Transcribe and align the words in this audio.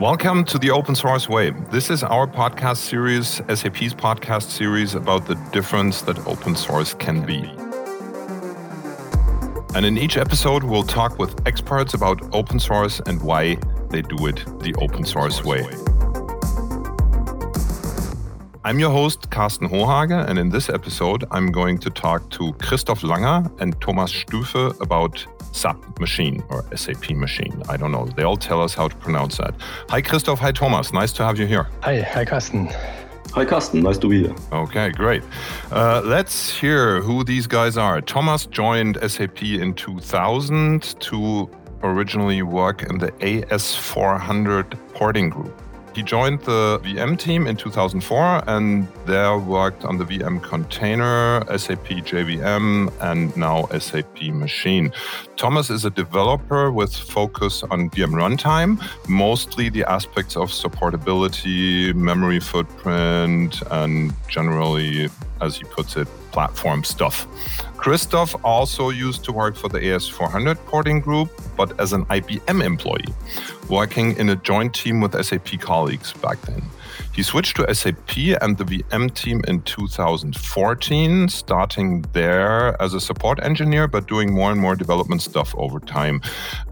Welcome 0.00 0.44
to 0.44 0.58
the 0.58 0.70
Open 0.72 0.94
Source 0.94 1.26
Way. 1.26 1.52
This 1.70 1.88
is 1.88 2.02
our 2.02 2.26
podcast 2.26 2.76
series, 2.76 3.36
SAP's 3.48 3.94
podcast 3.94 4.50
series 4.50 4.94
about 4.94 5.24
the 5.24 5.36
difference 5.54 6.02
that 6.02 6.18
open 6.26 6.54
source 6.54 6.92
can 6.92 7.24
be. 7.24 7.38
And 9.74 9.86
in 9.86 9.96
each 9.96 10.18
episode, 10.18 10.64
we'll 10.64 10.82
talk 10.82 11.18
with 11.18 11.34
experts 11.46 11.94
about 11.94 12.20
open 12.34 12.60
source 12.60 13.00
and 13.06 13.22
why 13.22 13.54
they 13.88 14.02
do 14.02 14.26
it 14.26 14.44
the 14.60 14.74
open 14.82 15.06
source 15.06 15.42
way. 15.42 15.64
I'm 18.66 18.78
your 18.78 18.90
host, 18.90 19.30
Karsten 19.30 19.66
Hohage, 19.66 20.28
and 20.28 20.38
in 20.38 20.50
this 20.50 20.68
episode, 20.68 21.24
I'm 21.30 21.50
going 21.50 21.78
to 21.78 21.88
talk 21.88 22.28
to 22.32 22.52
Christoph 22.60 23.00
Langer 23.00 23.50
and 23.62 23.80
Thomas 23.80 24.12
Stüfe 24.12 24.78
about 24.82 25.24
SAP 25.56 25.98
machine 25.98 26.44
or 26.50 26.64
SAP 26.76 27.10
machine. 27.10 27.62
I 27.68 27.76
don't 27.76 27.92
know. 27.92 28.06
They 28.16 28.24
all 28.24 28.36
tell 28.36 28.62
us 28.62 28.74
how 28.74 28.88
to 28.88 28.96
pronounce 28.96 29.38
that. 29.38 29.54
Hi, 29.88 30.00
Christoph. 30.02 30.38
Hi, 30.40 30.52
Thomas. 30.52 30.92
Nice 30.92 31.12
to 31.14 31.24
have 31.24 31.38
you 31.38 31.46
here. 31.46 31.66
Hi. 31.80 32.02
Hi, 32.02 32.24
Karsten. 32.24 32.68
Hi, 33.32 33.44
Karsten. 33.44 33.82
Nice 33.82 33.98
to 33.98 34.08
be 34.08 34.22
here. 34.24 34.34
Okay, 34.52 34.90
great. 34.90 35.22
Uh, 35.70 36.02
let's 36.04 36.54
hear 36.54 37.00
who 37.00 37.24
these 37.24 37.46
guys 37.46 37.76
are. 37.76 38.00
Thomas 38.00 38.46
joined 38.46 38.98
SAP 39.06 39.42
in 39.42 39.74
2000 39.74 41.00
to 41.00 41.50
originally 41.82 42.42
work 42.42 42.82
in 42.82 42.98
the 42.98 43.12
AS400 43.12 44.78
porting 44.94 45.30
group. 45.30 45.54
He 45.96 46.02
joined 46.02 46.40
the 46.40 46.78
VM 46.84 47.18
team 47.18 47.46
in 47.46 47.56
2004 47.56 48.42
and 48.46 48.86
there 49.06 49.38
worked 49.38 49.82
on 49.86 49.96
the 49.96 50.04
VM 50.04 50.42
container, 50.42 51.42
SAP 51.56 51.86
JVM, 52.04 52.92
and 53.00 53.34
now 53.34 53.66
SAP 53.78 54.20
Machine. 54.24 54.92
Thomas 55.36 55.68
is 55.68 55.84
a 55.84 55.90
developer 55.90 56.72
with 56.72 56.96
focus 56.96 57.62
on 57.70 57.90
VM 57.90 58.12
runtime, 58.12 58.82
mostly 59.06 59.68
the 59.68 59.84
aspects 59.84 60.34
of 60.34 60.50
supportability, 60.50 61.94
memory 61.94 62.40
footprint, 62.40 63.62
and 63.70 64.14
generally, 64.28 65.10
as 65.42 65.58
he 65.58 65.64
puts 65.64 65.94
it, 65.96 66.08
platform 66.32 66.84
stuff. 66.84 67.26
Christoph 67.76 68.34
also 68.44 68.88
used 68.88 69.24
to 69.24 69.32
work 69.32 69.56
for 69.56 69.68
the 69.68 69.78
AS400 69.78 70.56
porting 70.64 71.00
group, 71.00 71.28
but 71.54 71.78
as 71.78 71.92
an 71.92 72.06
IBM 72.06 72.64
employee, 72.64 73.14
working 73.68 74.16
in 74.16 74.30
a 74.30 74.36
joint 74.36 74.74
team 74.74 75.02
with 75.02 75.12
SAP 75.22 75.60
colleagues 75.60 76.14
back 76.14 76.40
then. 76.42 76.62
He 77.14 77.22
switched 77.22 77.56
to 77.56 77.74
SAP 77.74 78.16
and 78.40 78.58
the 78.58 78.64
VM 78.64 79.14
team 79.14 79.42
in 79.48 79.62
2014, 79.62 81.28
starting 81.28 82.02
there 82.12 82.80
as 82.80 82.94
a 82.94 83.00
support 83.00 83.42
engineer, 83.42 83.88
but 83.88 84.06
doing 84.06 84.34
more 84.34 84.50
and 84.52 84.60
more 84.60 84.76
development 84.76 85.22
stuff 85.22 85.54
over 85.56 85.80
time. 85.80 86.20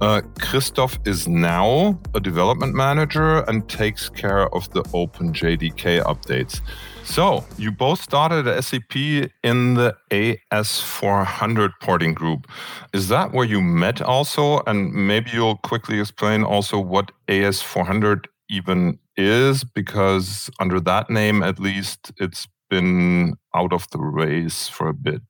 Uh, 0.00 0.20
Christoph 0.40 0.98
is 1.04 1.26
now 1.26 1.98
a 2.14 2.20
development 2.20 2.74
manager 2.74 3.40
and 3.48 3.68
takes 3.68 4.08
care 4.08 4.54
of 4.54 4.70
the 4.70 4.82
OpenJDK 4.84 6.02
updates. 6.04 6.60
So, 7.04 7.44
you 7.58 7.70
both 7.70 8.02
started 8.02 8.46
at 8.46 8.64
SAP 8.64 8.96
in 8.96 9.74
the 9.74 9.94
AS400 10.10 11.72
porting 11.80 12.14
group. 12.14 12.46
Is 12.94 13.08
that 13.08 13.32
where 13.32 13.44
you 13.44 13.60
met 13.60 14.00
also? 14.00 14.62
And 14.66 14.92
maybe 14.92 15.30
you'll 15.32 15.58
quickly 15.58 16.00
explain 16.00 16.44
also 16.44 16.78
what 16.78 17.12
AS400 17.28 18.26
even 18.48 18.98
is, 19.16 19.64
because 19.64 20.50
under 20.60 20.80
that 20.80 21.10
name, 21.10 21.42
at 21.42 21.58
least, 21.58 22.12
it's 22.18 22.48
been 22.70 23.34
out 23.54 23.72
of 23.72 23.88
the 23.90 23.98
race 23.98 24.68
for 24.68 24.88
a 24.88 24.94
bit, 24.94 25.22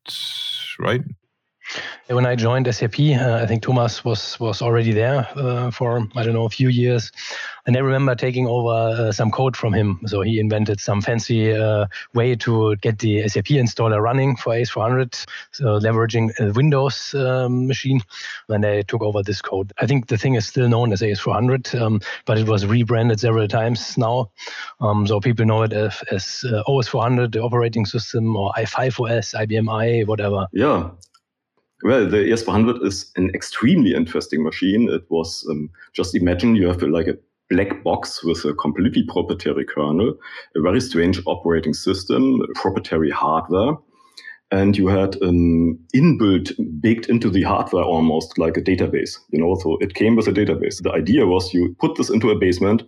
right? 0.78 1.02
When 2.08 2.26
I 2.26 2.36
joined 2.36 2.72
SAP, 2.72 3.00
uh, 3.00 3.40
I 3.42 3.46
think 3.46 3.62
Thomas 3.62 4.04
was 4.04 4.38
was 4.38 4.60
already 4.60 4.92
there 4.92 5.26
uh, 5.36 5.70
for 5.70 6.06
I 6.14 6.22
don't 6.22 6.34
know 6.34 6.44
a 6.44 6.50
few 6.50 6.68
years, 6.68 7.10
and 7.66 7.76
I 7.76 7.80
remember 7.80 8.14
taking 8.14 8.46
over 8.46 8.68
uh, 8.70 9.12
some 9.12 9.30
code 9.30 9.56
from 9.56 9.72
him. 9.72 10.00
So 10.06 10.20
he 10.20 10.38
invented 10.38 10.80
some 10.80 11.00
fancy 11.00 11.52
uh, 11.52 11.86
way 12.12 12.36
to 12.36 12.76
get 12.76 12.98
the 12.98 13.26
SAP 13.28 13.46
installer 13.46 14.02
running 14.02 14.36
for 14.36 14.52
AS400, 14.52 15.24
so 15.52 15.64
leveraging 15.78 16.38
a 16.38 16.52
Windows 16.52 17.14
um, 17.14 17.66
machine. 17.66 18.00
And 18.48 18.66
I 18.66 18.82
took 18.82 19.02
over 19.02 19.22
this 19.22 19.40
code. 19.40 19.72
I 19.80 19.86
think 19.86 20.08
the 20.08 20.18
thing 20.18 20.34
is 20.34 20.46
still 20.46 20.68
known 20.68 20.92
as 20.92 21.00
AS400, 21.00 21.80
um, 21.80 22.00
but 22.26 22.38
it 22.38 22.46
was 22.46 22.66
rebranded 22.66 23.20
several 23.20 23.48
times 23.48 23.96
now. 23.96 24.30
Um, 24.80 25.06
so 25.06 25.20
people 25.20 25.46
know 25.46 25.62
it 25.62 25.72
as, 25.72 26.02
as 26.10 26.44
uh, 26.46 26.62
OS400, 26.68 27.32
the 27.32 27.42
operating 27.42 27.86
system, 27.86 28.36
or 28.36 28.52
i5OS, 28.52 29.34
IBM 29.34 29.72
i, 29.72 30.04
whatever. 30.04 30.46
Yeah, 30.52 30.90
well, 31.84 32.08
the 32.08 32.16
AS400 32.16 32.84
is 32.84 33.12
an 33.16 33.30
extremely 33.34 33.94
interesting 33.94 34.42
machine. 34.42 34.88
It 34.88 35.04
was 35.10 35.46
um, 35.50 35.68
just 35.92 36.14
imagine 36.14 36.56
you 36.56 36.66
have 36.66 36.82
like 36.82 37.08
a 37.08 37.18
black 37.50 37.84
box 37.84 38.24
with 38.24 38.42
a 38.46 38.54
completely 38.54 39.04
proprietary 39.04 39.66
kernel, 39.66 40.14
a 40.56 40.60
very 40.62 40.80
strange 40.80 41.20
operating 41.26 41.74
system, 41.74 42.40
proprietary 42.54 43.10
hardware, 43.10 43.74
and 44.50 44.78
you 44.78 44.86
had 44.86 45.16
an 45.16 45.78
inbuilt, 45.94 46.52
baked 46.80 47.06
into 47.10 47.28
the 47.28 47.42
hardware 47.42 47.84
almost 47.84 48.38
like 48.38 48.56
a 48.56 48.62
database. 48.62 49.18
You 49.30 49.40
know, 49.40 49.54
so 49.56 49.76
it 49.82 49.94
came 49.94 50.16
with 50.16 50.26
a 50.26 50.32
database. 50.32 50.82
The 50.82 50.92
idea 50.92 51.26
was 51.26 51.52
you 51.52 51.76
put 51.80 51.96
this 51.96 52.08
into 52.08 52.30
a 52.30 52.38
basement 52.38 52.82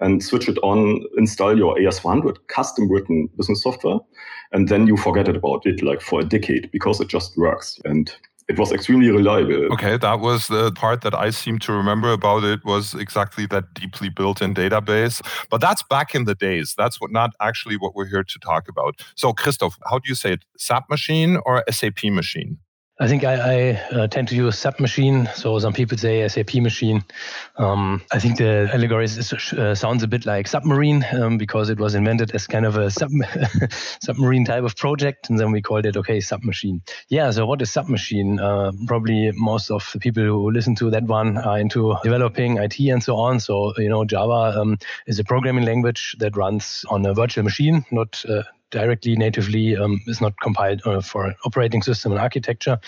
and 0.00 0.22
switch 0.22 0.48
it 0.48 0.56
on, 0.62 1.04
install 1.18 1.58
your 1.58 1.76
AS400 1.76 2.36
custom 2.46 2.90
written 2.90 3.28
business 3.36 3.62
software, 3.62 3.98
and 4.52 4.68
then 4.68 4.86
you 4.86 4.96
forget 4.96 5.28
about 5.28 5.66
it 5.66 5.82
like 5.82 6.00
for 6.00 6.20
a 6.20 6.24
decade 6.24 6.70
because 6.70 6.98
it 7.00 7.08
just 7.08 7.36
works. 7.36 7.78
And 7.84 8.10
it 8.48 8.58
was 8.58 8.72
extremely 8.72 9.10
reliable. 9.10 9.72
Okay, 9.74 9.98
that 9.98 10.20
was 10.20 10.46
the 10.46 10.72
part 10.72 11.02
that 11.02 11.14
I 11.14 11.30
seem 11.30 11.58
to 11.60 11.72
remember 11.72 12.12
about 12.12 12.44
it 12.44 12.64
was 12.64 12.94
exactly 12.94 13.44
that 13.46 13.74
deeply 13.74 14.08
built-in 14.08 14.54
database. 14.54 15.20
But 15.50 15.60
that's 15.60 15.82
back 15.82 16.14
in 16.14 16.24
the 16.24 16.34
days. 16.34 16.74
That's 16.76 17.00
what 17.00 17.10
not 17.10 17.32
actually 17.40 17.76
what 17.76 17.94
we're 17.94 18.06
here 18.06 18.24
to 18.24 18.38
talk 18.38 18.68
about. 18.68 19.00
So, 19.16 19.32
Christoph, 19.32 19.78
how 19.88 19.98
do 19.98 20.08
you 20.08 20.14
say 20.14 20.32
it? 20.32 20.44
SAP 20.56 20.88
machine 20.88 21.38
or 21.44 21.62
SAP 21.70 22.04
machine? 22.04 22.58
I 23.00 23.06
think 23.06 23.22
I, 23.22 23.34
I 23.34 23.72
uh, 23.94 24.06
tend 24.08 24.26
to 24.28 24.34
use 24.34 24.58
SAP 24.58 24.80
machine. 24.80 25.28
So 25.36 25.56
some 25.60 25.72
people 25.72 25.96
say 25.96 26.26
SAP 26.26 26.56
machine. 26.56 27.04
Um, 27.56 28.02
I 28.10 28.18
think 28.18 28.38
the 28.38 28.68
allegory 28.72 29.04
is, 29.04 29.32
uh, 29.52 29.76
sounds 29.76 30.02
a 30.02 30.08
bit 30.08 30.26
like 30.26 30.48
submarine 30.48 31.04
um, 31.12 31.38
because 31.38 31.70
it 31.70 31.78
was 31.78 31.94
invented 31.94 32.32
as 32.34 32.48
kind 32.48 32.66
of 32.66 32.76
a 32.76 32.90
sub 32.90 33.10
submarine 34.02 34.44
type 34.44 34.64
of 34.64 34.74
project, 34.74 35.30
and 35.30 35.38
then 35.38 35.52
we 35.52 35.62
called 35.62 35.86
it 35.86 35.96
okay 35.96 36.18
SAP 36.18 36.42
machine. 36.42 36.82
Yeah. 37.08 37.30
So 37.30 37.46
what 37.46 37.62
is 37.62 37.70
SAP 37.70 37.88
machine? 37.88 38.40
Uh, 38.40 38.72
probably 38.88 39.30
most 39.36 39.70
of 39.70 39.88
the 39.92 40.00
people 40.00 40.24
who 40.24 40.50
listen 40.50 40.74
to 40.76 40.90
that 40.90 41.04
one 41.04 41.38
are 41.38 41.58
into 41.60 41.94
developing 42.02 42.56
IT 42.56 42.80
and 42.80 43.02
so 43.02 43.16
on. 43.16 43.38
So 43.38 43.74
you 43.78 43.88
know 43.88 44.04
Java 44.04 44.58
um, 44.58 44.76
is 45.06 45.20
a 45.20 45.24
programming 45.24 45.64
language 45.64 46.16
that 46.18 46.36
runs 46.36 46.84
on 46.90 47.06
a 47.06 47.14
virtual 47.14 47.44
machine, 47.44 47.84
not 47.92 48.24
uh, 48.28 48.42
directly 48.70 49.16
natively 49.16 49.76
um, 49.76 50.00
is 50.06 50.20
not 50.20 50.34
compiled 50.40 50.82
uh, 50.84 51.00
for 51.00 51.34
operating 51.44 51.82
system 51.82 52.12
and 52.12 52.20
architecture. 52.20 52.78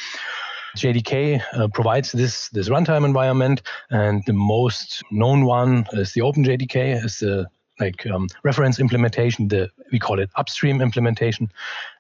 JDK 0.77 1.43
uh, 1.53 1.69
provides 1.69 2.13
this 2.13 2.49
this 2.51 2.69
runtime 2.69 3.05
environment, 3.05 3.63
and 3.91 4.23
the 4.27 4.33
most 4.33 5.03
known 5.11 5.45
one 5.45 5.87
is 5.93 6.13
the 6.13 6.21
OpenJDK, 6.21 7.05
is 7.05 7.19
the 7.19 7.49
like 7.81 8.07
um, 8.07 8.29
reference 8.45 8.79
implementation. 8.79 9.49
The 9.49 9.71
we 9.91 9.99
call 9.99 10.21
it 10.21 10.31
upstream 10.37 10.81
implementation, 10.81 11.51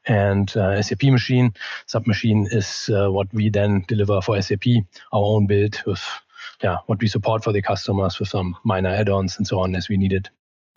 and 0.06 0.54
uh, 0.56 0.80
SAP 0.82 1.04
machine 1.04 1.52
submachine 1.86 2.46
is 2.52 2.88
uh, 2.92 3.10
what 3.10 3.32
we 3.32 3.48
then 3.48 3.84
deliver 3.88 4.20
for 4.20 4.40
SAP, 4.40 4.66
our 5.12 5.24
own 5.24 5.46
build 5.46 5.82
with 5.86 6.02
yeah 6.62 6.78
what 6.86 7.00
we 7.00 7.08
support 7.08 7.42
for 7.42 7.52
the 7.52 7.62
customers 7.62 8.20
with 8.20 8.28
some 8.28 8.56
minor 8.64 8.90
add-ons 8.90 9.36
and 9.36 9.46
so 9.46 9.58
on 9.58 9.74
as 9.74 9.88
we 9.88 9.96
need 9.96 10.12
it. 10.12 10.28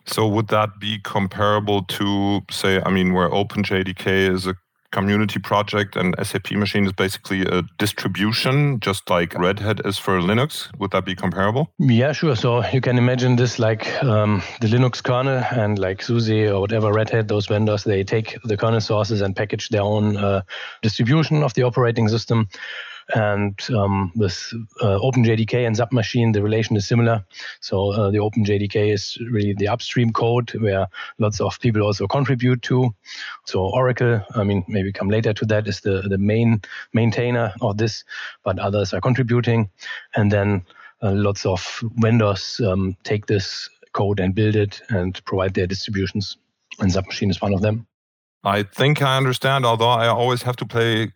So 0.06 0.26
would 0.28 0.48
that 0.48 0.78
be 0.78 0.98
comparable 0.98 1.82
to, 1.84 2.42
say, 2.50 2.80
I 2.84 2.90
mean, 2.90 3.12
where 3.12 3.28
OpenJDK 3.30 4.06
is 4.06 4.46
a 4.46 4.54
community 4.94 5.40
project 5.40 5.96
and 5.96 6.14
SAP 6.22 6.52
Machine 6.52 6.86
is 6.86 6.92
basically 6.92 7.42
a 7.42 7.62
distribution, 7.78 8.78
just 8.78 9.10
like 9.10 9.34
Red 9.34 9.58
Hat 9.58 9.80
is 9.84 9.98
for 9.98 10.20
Linux. 10.20 10.68
Would 10.78 10.92
that 10.92 11.04
be 11.04 11.16
comparable? 11.16 11.72
Yeah, 11.80 12.12
sure. 12.12 12.36
So 12.36 12.64
you 12.68 12.80
can 12.80 12.96
imagine 12.96 13.34
this 13.34 13.58
like 13.58 13.84
um, 14.04 14.40
the 14.60 14.68
Linux 14.68 15.02
kernel 15.02 15.42
and 15.50 15.78
like 15.80 16.00
SUSE 16.00 16.48
or 16.48 16.60
whatever 16.60 16.92
Red 16.92 17.10
Hat, 17.10 17.26
those 17.26 17.48
vendors, 17.48 17.82
they 17.82 18.04
take 18.04 18.38
the 18.44 18.56
kernel 18.56 18.80
sources 18.80 19.20
and 19.20 19.34
package 19.34 19.68
their 19.70 19.82
own 19.82 20.16
uh, 20.16 20.42
distribution 20.82 21.42
of 21.42 21.52
the 21.54 21.64
operating 21.64 22.08
system. 22.08 22.48
And 23.14 23.58
um, 23.70 24.12
with 24.16 24.52
uh, 24.80 24.98
OpenJDK 24.98 25.66
and 25.66 25.76
SapMachine, 25.76 26.32
the 26.32 26.42
relation 26.42 26.76
is 26.76 26.86
similar. 26.86 27.24
So 27.60 27.92
uh, 27.92 28.10
the 28.10 28.18
OpenJDK 28.18 28.92
is 28.92 29.18
really 29.30 29.52
the 29.52 29.68
upstream 29.68 30.12
code 30.12 30.54
where 30.54 30.86
lots 31.18 31.40
of 31.40 31.60
people 31.60 31.82
also 31.82 32.06
contribute 32.06 32.62
to. 32.62 32.94
So 33.44 33.66
Oracle, 33.66 34.24
I 34.34 34.44
mean, 34.44 34.64
maybe 34.68 34.92
come 34.92 35.10
later 35.10 35.34
to 35.34 35.44
that, 35.46 35.68
is 35.68 35.80
the, 35.80 36.02
the 36.02 36.18
main 36.18 36.62
maintainer 36.92 37.52
of 37.60 37.76
this, 37.76 38.04
but 38.42 38.58
others 38.58 38.94
are 38.94 39.00
contributing. 39.00 39.68
And 40.14 40.32
then 40.32 40.64
uh, 41.02 41.12
lots 41.12 41.44
of 41.44 41.82
vendors 41.96 42.60
um, 42.60 42.96
take 43.04 43.26
this 43.26 43.68
code 43.92 44.18
and 44.18 44.34
build 44.34 44.56
it 44.56 44.80
and 44.88 45.22
provide 45.24 45.54
their 45.54 45.66
distributions. 45.66 46.38
And 46.80 46.90
SapMachine 46.90 47.30
is 47.30 47.40
one 47.40 47.54
of 47.54 47.60
them. 47.60 47.86
I 48.42 48.62
think 48.62 49.00
I 49.00 49.16
understand, 49.16 49.64
although 49.64 49.88
I 49.88 50.08
always 50.08 50.42
have 50.42 50.56
to 50.56 50.66
play 50.66 51.12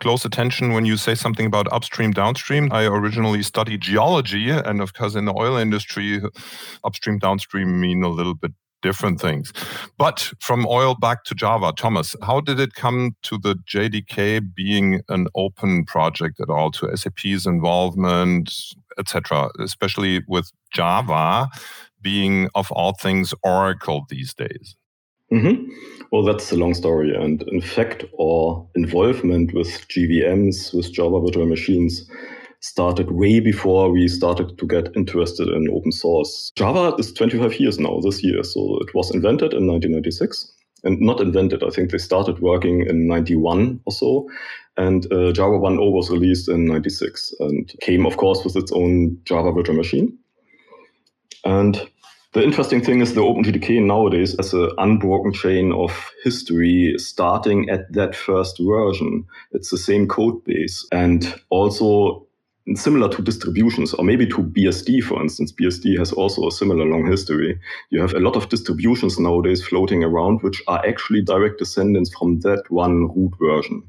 close 0.00 0.24
attention 0.24 0.72
when 0.72 0.84
you 0.84 0.96
say 0.96 1.14
something 1.14 1.46
about 1.46 1.72
upstream, 1.72 2.12
downstream. 2.12 2.72
I 2.72 2.84
originally 2.86 3.42
studied 3.42 3.82
geology, 3.82 4.50
and 4.50 4.80
of 4.80 4.94
course, 4.94 5.14
in 5.14 5.26
the 5.26 5.34
oil 5.36 5.56
industry, 5.56 6.20
upstream, 6.84 7.18
downstream 7.18 7.80
mean 7.80 8.02
a 8.02 8.08
little 8.08 8.34
bit 8.34 8.52
different 8.82 9.20
things. 9.20 9.52
But 9.96 10.32
from 10.40 10.66
oil 10.66 10.94
back 10.94 11.24
to 11.24 11.34
Java, 11.34 11.72
Thomas, 11.76 12.14
how 12.22 12.40
did 12.40 12.60
it 12.60 12.74
come 12.74 13.16
to 13.22 13.38
the 13.38 13.54
JDK 13.54 14.54
being 14.54 15.02
an 15.08 15.28
open 15.34 15.84
project 15.84 16.40
at 16.40 16.50
all, 16.50 16.70
to 16.72 16.94
SAP's 16.96 17.46
involvement, 17.46 18.52
etc., 18.98 19.50
especially 19.60 20.22
with 20.28 20.50
Java 20.72 21.48
being 22.00 22.48
of 22.54 22.70
all 22.72 22.94
things 22.94 23.32
Oracle 23.42 24.04
these 24.08 24.34
days? 24.34 24.76
Mm-hmm. 25.32 25.70
Well, 26.10 26.22
that's 26.24 26.52
a 26.52 26.56
long 26.56 26.74
story. 26.74 27.14
And 27.14 27.42
in 27.48 27.62
fact, 27.62 28.04
our 28.20 28.66
involvement 28.74 29.54
with 29.54 29.88
JVMs, 29.88 30.74
with 30.74 30.92
Java 30.92 31.20
virtual 31.20 31.46
machines, 31.46 32.06
started 32.60 33.10
way 33.10 33.40
before 33.40 33.90
we 33.90 34.06
started 34.08 34.56
to 34.58 34.66
get 34.66 34.94
interested 34.94 35.48
in 35.48 35.68
open 35.72 35.90
source. 35.90 36.52
Java 36.54 36.94
is 36.98 37.12
25 37.12 37.58
years 37.58 37.78
now 37.78 37.98
this 38.00 38.22
year. 38.22 38.44
So 38.44 38.78
it 38.80 38.94
was 38.94 39.10
invented 39.10 39.52
in 39.52 39.66
1996 39.66 40.52
and 40.84 41.00
not 41.00 41.20
invented. 41.20 41.64
I 41.64 41.70
think 41.70 41.90
they 41.90 41.98
started 41.98 42.40
working 42.40 42.86
in 42.86 43.08
91 43.08 43.80
or 43.86 43.92
so. 43.92 44.28
And 44.76 45.10
uh, 45.12 45.32
Java 45.32 45.58
1.0 45.58 45.92
was 45.92 46.10
released 46.10 46.48
in 46.48 46.66
96 46.66 47.34
and 47.40 47.72
came, 47.80 48.06
of 48.06 48.16
course, 48.16 48.44
with 48.44 48.56
its 48.56 48.72
own 48.72 49.18
Java 49.24 49.50
virtual 49.52 49.76
machine. 49.76 50.16
And 51.44 51.90
the 52.32 52.42
interesting 52.42 52.82
thing 52.82 53.00
is 53.00 53.14
the 53.14 53.20
OpenJDK 53.20 53.82
nowadays 53.82 54.34
has 54.38 54.54
an 54.54 54.70
unbroken 54.78 55.32
chain 55.32 55.72
of 55.72 55.92
history 56.24 56.94
starting 56.96 57.68
at 57.68 57.92
that 57.92 58.16
first 58.16 58.58
version. 58.58 59.26
It's 59.52 59.70
the 59.70 59.76
same 59.76 60.08
code 60.08 60.42
base 60.44 60.86
and 60.92 61.34
also 61.50 62.26
similar 62.74 63.08
to 63.10 63.22
distributions 63.22 63.92
or 63.92 64.04
maybe 64.04 64.26
to 64.28 64.38
BSD, 64.38 65.02
for 65.02 65.20
instance. 65.20 65.52
BSD 65.52 65.98
has 65.98 66.12
also 66.12 66.46
a 66.46 66.52
similar 66.52 66.86
long 66.86 67.06
history. 67.06 67.58
You 67.90 68.00
have 68.00 68.14
a 68.14 68.20
lot 68.20 68.36
of 68.36 68.48
distributions 68.48 69.18
nowadays 69.18 69.62
floating 69.62 70.02
around, 70.02 70.42
which 70.42 70.62
are 70.68 70.84
actually 70.86 71.22
direct 71.22 71.58
descendants 71.58 72.14
from 72.16 72.40
that 72.40 72.62
one 72.70 73.08
root 73.14 73.32
version. 73.40 73.82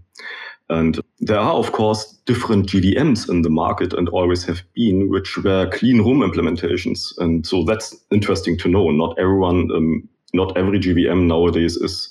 And 0.70 1.00
there 1.20 1.40
are, 1.40 1.54
of 1.54 1.72
course, 1.72 2.14
different 2.26 2.68
JVMs 2.68 3.30
in 3.30 3.42
the 3.42 3.50
market 3.50 3.94
and 3.94 4.08
always 4.10 4.44
have 4.46 4.62
been, 4.74 5.10
which 5.10 5.38
were 5.38 5.70
clean 5.72 6.00
room 6.00 6.20
implementations. 6.20 7.14
And 7.18 7.46
so 7.46 7.64
that's 7.64 7.96
interesting 8.12 8.58
to 8.60 8.70
know. 8.70 8.90
Not 8.92 9.18
everyone, 9.20 9.70
um, 9.76 10.08
not 10.34 10.58
every 10.58 10.80
JVM 10.80 11.28
nowadays 11.28 11.76
is 11.78 12.10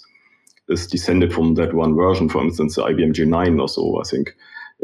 is 0.68 0.86
descended 0.86 1.32
from 1.32 1.54
that 1.54 1.74
one 1.74 1.94
version. 1.94 2.28
For 2.28 2.42
instance, 2.42 2.76
the 2.76 2.82
IBM 2.82 3.12
J9 3.12 3.60
or 3.60 3.68
so. 3.68 4.00
I 4.00 4.04
think, 4.04 4.34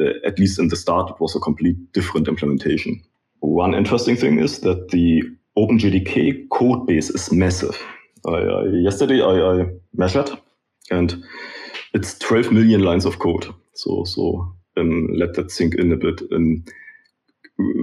uh, 0.01 0.13
at 0.27 0.39
least 0.39 0.59
in 0.59 0.69
the 0.69 0.77
start, 0.77 1.11
it 1.11 1.21
was 1.21 1.37
a 1.37 1.41
complete 1.41 1.77
different 1.93 2.27
implementation. 2.27 3.01
One 3.41 3.75
interesting 3.75 4.17
thing 4.17 4.41
is 4.41 4.61
that 4.61 4.89
the 4.89 5.23
OpenJDK 5.57 6.49
code 6.51 6.87
base 6.87 7.11
is 7.11 7.33
massive. 7.33 7.81
I, 8.27 8.33
I, 8.33 8.65
yesterday 8.83 9.21
I, 9.23 9.63
I 9.63 9.67
measured, 9.95 10.31
and 10.91 11.23
it's 11.95 12.19
12 12.19 12.53
million 12.53 12.83
lines 12.83 13.05
of 13.05 13.19
code. 13.19 13.53
So, 13.75 14.05
so 14.05 14.53
um, 14.77 15.09
let 15.15 15.35
that 15.35 15.51
sink 15.51 15.75
in 15.75 15.93
a 15.93 15.97
bit. 15.97 16.21
Um, 16.33 16.65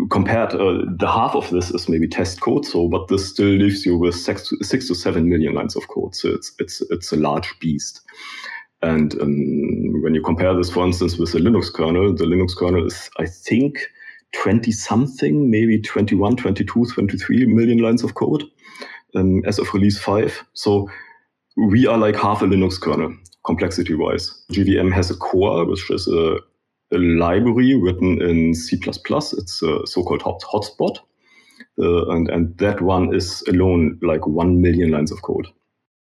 compared, 0.10 0.54
uh, 0.54 0.84
the 0.98 1.08
half 1.08 1.36
of 1.36 1.50
this 1.50 1.72
is 1.72 1.90
maybe 1.90 2.08
test 2.08 2.42
code. 2.42 2.66
So, 2.66 2.88
but 2.88 3.08
this 3.08 3.30
still 3.30 3.48
leaves 3.48 3.86
you 3.86 3.98
with 3.98 4.16
six, 4.16 4.52
six 4.62 4.88
to 4.88 4.96
seven 4.96 5.30
million 5.30 5.54
lines 5.54 5.76
of 5.76 5.88
code. 5.88 6.16
So 6.16 6.30
it's 6.30 6.54
it's 6.60 6.82
it's 6.90 7.12
a 7.12 7.18
large 7.18 7.54
beast. 7.60 8.02
And 8.82 9.20
um, 9.22 10.04
when 10.04 10.14
you 10.14 10.22
compare 10.22 10.54
this, 10.54 10.70
for 10.70 10.86
instance, 10.86 11.18
with 11.18 11.32
the 11.32 11.40
Linux 11.40 11.74
kernel, 11.74 12.14
the 12.14 12.26
Linux 12.26 12.56
kernel 12.56 12.86
is, 12.86 13.10
I 13.18 13.26
think, 13.26 13.80
20 14.34 14.72
something, 14.72 15.50
maybe 15.50 15.82
21, 15.82 16.36
22, 16.36 16.86
23 16.86 17.46
million 17.46 17.80
lines 17.80 18.04
of 18.04 18.14
code 18.14 18.44
um, 19.16 19.44
as 19.46 19.58
of 19.60 19.74
release 19.74 19.98
5. 19.98 20.44
So 20.54 20.90
we 21.58 21.88
are 21.88 21.98
like 21.98 22.16
half 22.16 22.42
a 22.42 22.46
Linux 22.46 22.80
kernel 22.80 23.16
complexity 23.46 23.94
wise. 23.94 24.44
JVM 24.52 24.92
has 24.94 25.12
a 25.12 25.16
core, 25.16 25.66
which 25.66 25.90
is 25.92 26.08
a, 26.08 26.38
a 26.92 26.98
library 26.98 27.76
written 27.76 28.22
in 28.22 28.54
C. 28.54 28.78
It's 28.86 29.62
a 29.62 29.86
so 29.86 30.04
called 30.04 30.22
hot, 30.22 30.42
hotspot. 30.42 30.98
Uh, 31.80 32.10
and, 32.10 32.30
and 32.30 32.58
that 32.58 32.82
one 32.82 33.14
is 33.14 33.44
alone 33.48 34.00
like 34.02 34.26
1 34.26 34.62
million 34.62 34.92
lines 34.92 35.12
of 35.12 35.22
code. 35.22 35.48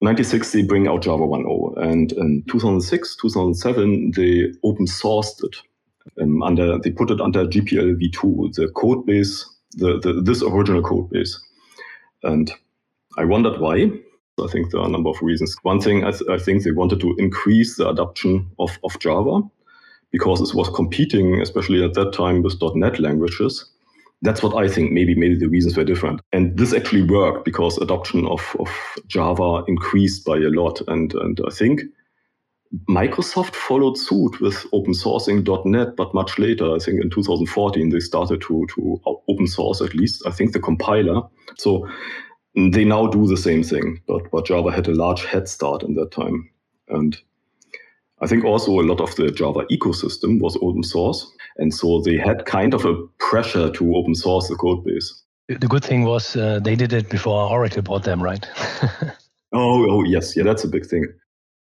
96, 0.02 0.52
they 0.52 0.64
bring 0.64 0.88
out 0.88 1.04
Java 1.04 1.24
1.0. 1.24 1.78
And 1.78 2.12
in 2.14 2.44
2006, 2.50 3.16
2007, 3.18 4.12
they 4.16 4.52
open 4.64 4.86
sourced 4.86 5.44
it. 5.44 5.56
Um, 6.20 6.42
under 6.42 6.80
They 6.80 6.90
put 6.90 7.12
it 7.12 7.22
under 7.22 7.46
GPL 7.46 7.96
v2, 8.02 8.56
the 8.56 8.70
code 8.70 9.06
base, 9.06 9.48
the, 9.74 10.00
the, 10.00 10.22
this 10.22 10.42
original 10.42 10.82
code 10.82 11.10
base. 11.12 11.40
And 12.24 12.52
I 13.18 13.26
wondered 13.26 13.60
why. 13.60 13.92
I 14.40 14.48
think 14.48 14.72
there 14.72 14.82
are 14.82 14.88
a 14.88 14.92
number 14.92 15.10
of 15.10 15.22
reasons. 15.22 15.56
One 15.64 15.82
thing, 15.82 16.04
I, 16.04 16.12
th- 16.12 16.30
I 16.30 16.38
think 16.38 16.64
they 16.64 16.72
wanted 16.72 17.00
to 17.02 17.16
increase 17.18 17.76
the 17.76 17.90
adoption 17.90 18.50
of, 18.60 18.78
of 18.84 18.98
Java 19.00 19.42
because 20.12 20.42
it 20.42 20.56
was 20.56 20.70
competing, 20.70 21.42
especially 21.42 21.84
at 21.84 21.94
that 21.96 22.14
time, 22.14 22.42
with 22.42 22.60
.NET 22.76 23.00
languages. 23.00 23.66
That's 24.22 24.44
what 24.44 24.56
I 24.56 24.68
think. 24.68 24.92
Maybe 24.92 25.16
maybe 25.16 25.36
the 25.36 25.48
reasons 25.50 25.76
were 25.76 25.84
different, 25.84 26.22
and 26.32 26.56
this 26.56 26.74
actually 26.74 27.02
worked 27.02 27.44
because 27.44 27.80
adoption 27.80 28.28
of, 28.28 28.56
of 28.60 28.70
Java 29.08 29.64
increased 29.68 30.26
by 30.26 30.38
a 30.38 30.50
lot. 30.50 30.80
And 30.88 31.12
and 31.16 31.40
I 31.48 31.50
think 31.50 31.82
Microsoft 32.88 33.56
followed 33.56 33.98
suit 33.98 34.40
with 34.40 34.66
open 34.74 34.94
sourcing 34.94 35.44
.NET, 35.66 35.96
but 35.96 36.14
much 36.14 36.38
later. 36.38 36.72
I 36.72 36.78
think 36.78 37.02
in 37.02 37.10
2014 37.10 37.90
they 37.90 38.00
started 38.00 38.42
to 38.42 38.68
to 38.76 39.02
open 39.28 39.48
source 39.48 39.82
at 39.82 39.96
least. 39.96 40.24
I 40.28 40.32
think 40.32 40.54
the 40.54 40.60
compiler. 40.60 41.24
So 41.58 41.88
they 42.56 42.84
now 42.84 43.08
do 43.08 43.28
the 43.28 43.38
same 43.38 43.64
thing, 43.64 44.02
but, 44.08 44.30
but 44.32 44.46
Java 44.46 44.72
had 44.72 44.88
a 44.88 44.96
large 44.96 45.24
head 45.26 45.48
start 45.48 45.84
in 45.84 45.96
that 45.96 46.12
time. 46.12 46.50
And 46.90 47.18
I 48.22 48.28
think 48.28 48.44
also 48.44 48.80
a 48.80 48.84
lot 48.84 49.00
of 49.00 49.16
the 49.16 49.32
Java 49.32 49.66
ecosystem 49.72 50.40
was 50.42 50.58
open 50.62 50.84
source. 50.84 51.26
And 51.58 51.74
so 51.74 52.02
they 52.02 52.18
had 52.18 52.46
kind 52.46 52.74
of 52.74 52.86
a 52.86 52.96
pressure 53.20 53.70
to 53.72 53.96
open 53.96 54.16
source 54.16 54.48
the 54.48 54.56
code 54.56 54.84
base. 54.84 55.24
The 55.48 55.68
good 55.68 55.84
thing 55.84 56.04
was 56.04 56.36
uh, 56.36 56.60
they 56.60 56.76
did 56.76 56.94
it 56.94 57.10
before 57.10 57.50
Oracle 57.50 57.82
bought 57.82 58.04
them, 58.04 58.22
right? 58.22 58.46
oh, 59.54 59.90
oh, 59.90 60.04
yes. 60.04 60.36
Yeah, 60.36 60.44
that's 60.44 60.64
a 60.64 60.68
big 60.68 60.86
thing. 60.86 61.08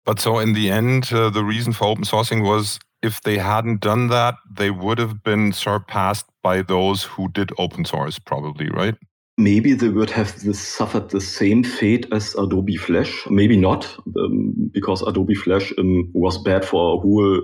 But 0.06 0.19
so 0.19 0.39
in 0.39 0.53
the 0.53 0.71
end, 0.71 1.12
uh, 1.12 1.29
the 1.29 1.44
reason 1.44 1.74
for 1.74 1.85
open 1.85 2.06
sourcing 2.06 2.44
was 2.44 2.79
if 3.03 3.21
they 3.21 3.38
hadn't 3.38 3.81
done 3.81 4.07
that, 4.07 4.35
they 4.50 4.71
would 4.71 4.97
have 5.00 5.21
been 5.21 5.51
surpassed 5.51 6.25
by 6.41 6.62
those 6.62 7.03
who 7.03 7.29
did 7.29 7.51
open 7.57 7.85
source, 7.85 8.18
probably, 8.18 8.69
right? 8.69 8.95
Maybe 9.38 9.74
they 9.74 9.89
would 9.89 10.10
have 10.10 10.30
suffered 10.56 11.10
the 11.10 11.22
same 11.22 11.63
fate 11.63 12.08
as 12.12 12.36
Adobe 12.36 12.75
Flash. 12.75 13.25
Maybe 13.29 13.56
not, 13.56 13.86
um, 14.17 14.53
because 14.74 15.01
Adobe 15.03 15.36
Flash 15.36 15.72
um, 15.77 16.10
was 16.13 16.38
bad 16.38 16.65
for 16.65 16.96
a 16.96 17.00
whole 17.00 17.41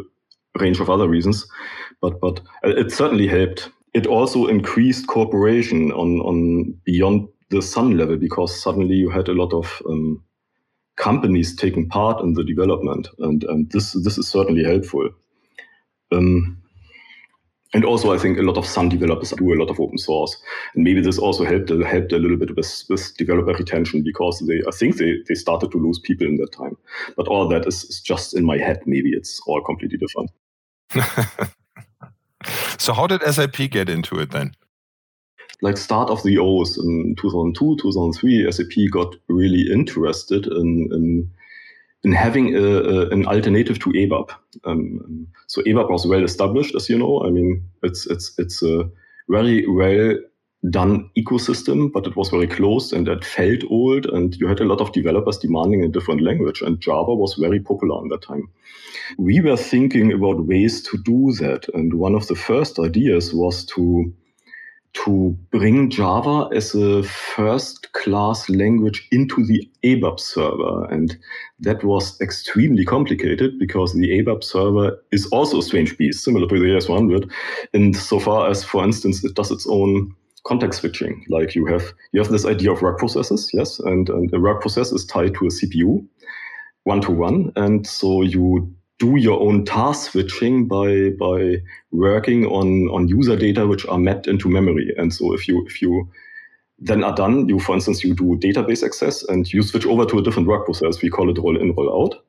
range 0.59 0.79
of 0.79 0.89
other 0.89 1.07
reasons. 1.07 1.47
But 2.01 2.19
but 2.19 2.41
it 2.63 2.91
certainly 2.91 3.27
helped. 3.27 3.69
It 3.93 4.07
also 4.07 4.47
increased 4.47 5.07
cooperation 5.07 5.91
on 5.91 6.19
on 6.21 6.73
beyond 6.83 7.27
the 7.49 7.61
Sun 7.61 7.97
level 7.97 8.17
because 8.17 8.59
suddenly 8.61 8.95
you 8.95 9.09
had 9.09 9.29
a 9.29 9.33
lot 9.33 9.53
of 9.53 9.81
um, 9.87 10.23
companies 10.95 11.55
taking 11.55 11.87
part 11.87 12.21
in 12.21 12.33
the 12.33 12.43
development, 12.43 13.07
and 13.19 13.43
and 13.43 13.71
this 13.71 13.93
this 14.03 14.17
is 14.17 14.27
certainly 14.27 14.63
helpful. 14.63 15.09
Um, 16.11 16.62
and 17.73 17.83
also, 17.83 18.13
I 18.13 18.19
think 18.19 18.37
a 18.37 18.43
lot 18.43 18.57
of 18.57 18.67
Sun 18.67 18.89
developers 18.89 19.31
do 19.31 19.51
a 19.51 19.57
lot 19.59 19.71
of 19.71 19.79
open 19.79 19.97
source, 19.97 20.37
and 20.75 20.83
maybe 20.83 21.01
this 21.01 21.17
also 21.17 21.43
helped 21.43 21.71
uh, 21.71 21.83
helped 21.83 22.13
a 22.13 22.19
little 22.19 22.37
bit 22.37 22.55
with, 22.55 22.83
with 22.87 23.17
developer 23.17 23.53
retention 23.53 24.03
because 24.03 24.39
they 24.47 24.61
I 24.67 24.71
think 24.71 24.97
they, 24.97 25.15
they 25.27 25.33
started 25.33 25.71
to 25.71 25.79
lose 25.79 25.97
people 25.97 26.27
in 26.27 26.37
that 26.37 26.51
time. 26.51 26.77
But 27.17 27.27
all 27.27 27.47
that 27.49 27.65
is, 27.65 27.83
is 27.85 27.99
just 27.99 28.35
in 28.35 28.45
my 28.45 28.57
head. 28.57 28.81
Maybe 28.85 29.09
it's 29.09 29.41
all 29.47 29.61
completely 29.61 29.97
different. 29.97 30.31
so, 32.77 32.93
how 32.93 33.07
did 33.07 33.23
SAP 33.23 33.71
get 33.71 33.89
into 33.89 34.19
it 34.19 34.29
then? 34.29 34.53
Like 35.63 35.77
start 35.77 36.09
of 36.09 36.21
the 36.23 36.37
O's 36.37 36.77
in 36.77 37.15
2002, 37.19 37.77
2003, 37.81 38.51
SAP 38.51 38.91
got 38.91 39.15
really 39.29 39.71
interested 39.71 40.45
in, 40.45 40.89
in 40.91 41.31
in 42.03 42.11
having 42.11 42.55
a, 42.55 42.61
a, 42.61 43.09
an 43.09 43.25
alternative 43.27 43.79
to 43.79 43.89
ABAP. 43.91 44.29
Um, 44.65 45.27
so 45.47 45.61
ABAP 45.61 45.89
was 45.89 46.05
well 46.05 46.23
established, 46.23 46.75
as 46.75 46.89
you 46.89 46.97
know. 46.97 47.23
I 47.25 47.29
mean, 47.29 47.63
it's 47.81 48.05
it's 48.07 48.37
it's 48.37 48.61
a 48.61 48.89
very 49.29 49.67
well 49.67 50.17
done 50.69 51.09
ecosystem, 51.17 51.91
but 51.91 52.07
it 52.07 52.15
was 52.15 52.29
very 52.29 52.47
closed 52.47 52.93
and 52.93 53.07
it 53.07 53.25
felt 53.25 53.63
old. 53.69 54.05
And 54.05 54.35
you 54.35 54.47
had 54.47 54.61
a 54.61 54.65
lot 54.65 54.79
of 54.79 54.93
developers 54.93 55.37
demanding 55.37 55.83
a 55.83 55.89
different 55.89 56.21
language, 56.21 56.61
and 56.61 56.79
Java 56.79 57.13
was 57.15 57.35
very 57.35 57.59
popular 57.59 58.01
in 58.01 58.09
that 58.09 58.21
time. 58.21 58.49
We 59.17 59.41
were 59.41 59.57
thinking 59.57 60.11
about 60.11 60.45
ways 60.45 60.81
to 60.83 60.97
do 61.03 61.33
that, 61.39 61.67
and 61.73 61.93
one 61.95 62.15
of 62.15 62.27
the 62.27 62.35
first 62.35 62.79
ideas 62.79 63.33
was 63.33 63.65
to 63.65 64.13
to 64.93 65.35
bring 65.51 65.89
Java 65.89 66.47
as 66.55 66.75
a 66.75 67.03
first 67.03 67.91
class 67.93 68.47
language 68.49 69.07
into 69.11 69.45
the 69.45 69.67
ABAP 69.83 70.19
server. 70.19 70.85
And 70.85 71.17
that 71.59 71.83
was 71.83 72.19
extremely 72.21 72.85
complicated 72.85 73.57
because 73.59 73.93
the 73.93 74.09
ABAP 74.19 74.43
server 74.43 74.97
is 75.11 75.25
also 75.27 75.59
a 75.59 75.63
strange 75.63 75.97
beast, 75.97 76.23
similar 76.23 76.47
to 76.47 76.59
the 76.59 76.65
AS100, 76.65 77.29
far 78.19 78.49
as, 78.49 78.63
for 78.63 78.83
instance, 78.83 79.23
it 79.23 79.33
does 79.33 79.51
its 79.51 79.67
own 79.67 80.13
context 80.45 80.81
switching. 80.81 81.25
Like 81.29 81.55
you 81.55 81.65
have 81.65 81.93
you 82.11 82.21
have 82.21 82.31
this 82.31 82.45
idea 82.45 82.71
of 82.71 82.81
work 82.81 82.99
processes, 82.99 83.49
yes, 83.53 83.79
and, 83.79 84.09
and 84.09 84.33
a 84.33 84.39
work 84.39 84.61
process 84.61 84.91
is 84.91 85.05
tied 85.05 85.33
to 85.35 85.45
a 85.45 85.49
CPU 85.49 86.05
one 86.83 87.01
to 87.01 87.11
one, 87.11 87.51
and 87.55 87.87
so 87.87 88.21
you 88.21 88.73
do 88.99 89.17
your 89.17 89.39
own 89.39 89.65
task 89.65 90.11
switching 90.11 90.67
by 90.67 91.09
by 91.19 91.57
working 91.91 92.45
on 92.45 92.87
on 92.89 93.07
user 93.07 93.35
data 93.35 93.67
which 93.67 93.85
are 93.87 93.97
mapped 93.97 94.27
into 94.27 94.49
memory. 94.49 94.93
And 94.97 95.13
so 95.13 95.33
if 95.33 95.47
you 95.47 95.65
if 95.65 95.81
you 95.81 96.09
then 96.79 97.03
are 97.03 97.15
done, 97.15 97.47
you 97.47 97.59
for 97.59 97.75
instance 97.75 98.03
you 98.03 98.13
do 98.13 98.37
database 98.37 98.83
access 98.83 99.23
and 99.23 99.51
you 99.51 99.63
switch 99.63 99.85
over 99.85 100.05
to 100.05 100.19
a 100.19 100.23
different 100.23 100.47
work 100.47 100.65
process. 100.65 101.01
We 101.01 101.09
call 101.09 101.29
it 101.29 101.37
roll 101.37 101.59
in 101.59 101.73
roll 101.73 102.03
out. 102.03 102.23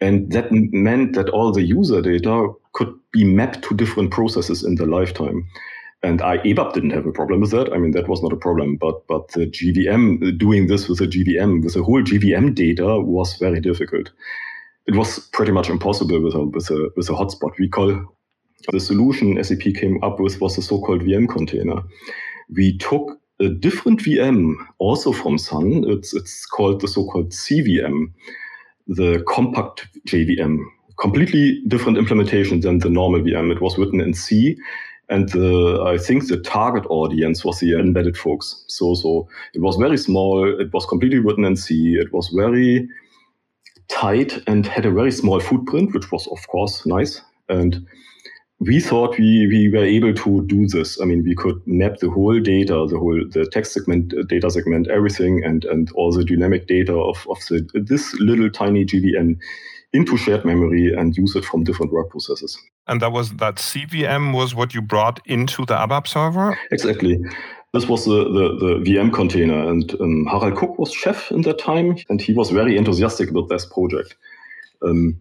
And 0.00 0.32
that 0.32 0.50
meant 0.50 1.14
that 1.14 1.28
all 1.28 1.52
the 1.52 1.62
user 1.62 2.00
data 2.00 2.52
could 2.72 2.94
be 3.12 3.24
mapped 3.24 3.62
to 3.64 3.74
different 3.74 4.10
processes 4.10 4.64
in 4.64 4.76
the 4.76 4.86
lifetime. 4.86 5.46
And 6.02 6.22
I, 6.22 6.38
ABAP 6.38 6.72
didn't 6.72 6.90
have 6.90 7.04
a 7.04 7.12
problem 7.12 7.42
with 7.42 7.50
that. 7.50 7.70
I 7.74 7.76
mean, 7.76 7.90
that 7.90 8.08
was 8.08 8.22
not 8.22 8.32
a 8.32 8.36
problem. 8.36 8.76
But 8.76 9.06
but 9.06 9.28
the 9.32 9.46
JVM 9.46 10.38
doing 10.38 10.66
this 10.68 10.88
with 10.88 11.00
a 11.00 11.06
JVM 11.06 11.62
with 11.62 11.74
the 11.74 11.82
whole 11.82 12.02
JVM 12.02 12.54
data 12.54 13.00
was 13.00 13.36
very 13.36 13.60
difficult. 13.60 14.10
It 14.90 14.96
was 14.96 15.20
pretty 15.32 15.52
much 15.52 15.70
impossible 15.70 16.20
with 16.20 16.34
a 16.34 16.44
with 16.44 16.68
a 16.68 16.90
with 16.96 17.08
a 17.08 17.12
hotspot. 17.12 17.52
We 17.60 17.68
call 17.68 17.90
the 18.72 18.80
solution 18.80 19.42
SAP 19.42 19.74
came 19.80 20.02
up 20.02 20.18
with 20.18 20.40
was 20.40 20.56
the 20.56 20.62
so-called 20.62 21.02
VM 21.02 21.28
container. 21.28 21.80
We 22.56 22.76
took 22.78 23.20
a 23.38 23.48
different 23.48 24.00
VM 24.00 24.56
also 24.78 25.12
from 25.12 25.38
Sun. 25.38 25.84
It's 25.86 26.12
it's 26.12 26.44
called 26.44 26.80
the 26.80 26.88
so-called 26.88 27.30
CVM, 27.30 28.06
the 28.88 29.22
compact 29.28 29.86
JVM. 30.08 30.58
Completely 30.98 31.62
different 31.68 31.96
implementation 31.96 32.58
than 32.60 32.78
the 32.78 32.90
normal 32.90 33.20
VM. 33.20 33.52
It 33.52 33.62
was 33.62 33.78
written 33.78 34.00
in 34.00 34.12
C 34.12 34.56
and 35.08 35.28
the, 35.28 35.82
I 35.86 35.98
think 35.98 36.28
the 36.28 36.38
target 36.38 36.84
audience 36.88 37.44
was 37.44 37.58
the 37.60 37.78
embedded 37.78 38.16
folks. 38.16 38.64
So, 38.68 38.94
so 38.94 39.28
it 39.54 39.60
was 39.60 39.76
very 39.76 39.98
small. 39.98 40.60
It 40.60 40.72
was 40.72 40.86
completely 40.86 41.18
written 41.18 41.44
in 41.44 41.56
C. 41.56 41.96
It 41.96 42.12
was 42.12 42.28
very 42.28 42.88
tight 43.90 44.42
and 44.46 44.66
had 44.66 44.86
a 44.86 44.90
very 44.90 45.12
small 45.12 45.40
footprint, 45.40 45.92
which 45.94 46.10
was 46.10 46.26
of 46.28 46.46
course 46.48 46.86
nice. 46.86 47.20
And 47.48 47.86
we 48.60 48.78
thought 48.78 49.18
we, 49.18 49.46
we 49.46 49.70
were 49.72 49.84
able 49.84 50.12
to 50.12 50.46
do 50.46 50.66
this. 50.66 51.00
I 51.00 51.06
mean, 51.06 51.24
we 51.24 51.34
could 51.34 51.60
map 51.66 51.96
the 51.98 52.10
whole 52.10 52.38
data, 52.38 52.86
the 52.88 52.98
whole 52.98 53.22
the 53.30 53.48
text 53.50 53.72
segment, 53.72 54.12
uh, 54.12 54.22
data 54.28 54.50
segment, 54.50 54.88
everything, 54.88 55.42
and 55.44 55.64
and 55.64 55.90
all 55.94 56.12
the 56.12 56.24
dynamic 56.24 56.66
data 56.66 56.94
of, 56.94 57.26
of 57.28 57.38
the, 57.48 57.66
this 57.74 58.14
little 58.20 58.50
tiny 58.50 58.84
JVM 58.84 59.36
into 59.92 60.16
shared 60.16 60.44
memory 60.44 60.92
and 60.96 61.16
use 61.16 61.34
it 61.34 61.44
from 61.44 61.64
different 61.64 61.92
work 61.92 62.10
processes. 62.10 62.56
And 62.86 63.00
that 63.02 63.12
was 63.12 63.30
that 63.36 63.56
CVM 63.56 64.34
was 64.34 64.54
what 64.54 64.74
you 64.74 64.82
brought 64.82 65.20
into 65.26 65.64
the 65.64 65.74
ABAP 65.74 66.06
server? 66.06 66.58
Exactly. 66.70 67.18
This 67.72 67.86
was 67.86 68.04
the, 68.04 68.24
the, 68.24 68.56
the 68.58 68.90
VM 68.90 69.12
container, 69.12 69.68
and 69.68 69.94
um, 70.00 70.26
Harald 70.26 70.56
Kuck 70.56 70.78
was 70.78 70.92
chef 70.92 71.30
in 71.30 71.42
that 71.42 71.58
time, 71.58 71.96
and 72.08 72.20
he 72.20 72.32
was 72.32 72.50
very 72.50 72.76
enthusiastic 72.76 73.30
about 73.30 73.48
this 73.48 73.64
project. 73.64 74.16
Um, 74.82 75.16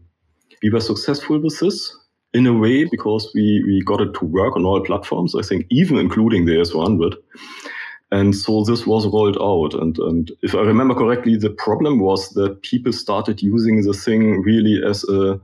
we 0.64 0.72
were 0.72 0.80
successful 0.80 1.40
with 1.40 1.60
this 1.60 1.96
in 2.34 2.48
a 2.48 2.54
way 2.54 2.86
because 2.86 3.32
we, 3.36 3.64
we 3.66 3.82
got 3.86 4.02
it 4.02 4.14
to 4.16 4.26
work 4.26 4.56
on 4.56 4.66
all 4.66 4.82
platforms, 4.82 5.36
I 5.36 5.42
think, 5.42 5.66
even 5.70 5.98
including 5.98 6.46
the 6.46 6.54
AS400. 6.54 7.16
And 8.12 8.36
so 8.36 8.64
this 8.64 8.88
was 8.88 9.06
rolled 9.08 9.38
out. 9.40 9.80
And, 9.80 9.98
and 10.00 10.32
if 10.42 10.56
I 10.56 10.62
remember 10.62 10.96
correctly, 10.96 11.38
the 11.38 11.52
problem 11.52 12.00
was 12.00 12.30
that 12.32 12.62
people 12.64 12.92
started 12.92 13.42
using 13.42 13.84
the 13.84 13.94
thing 13.94 14.42
really 14.42 14.82
as 14.88 15.04
a, 15.06 15.40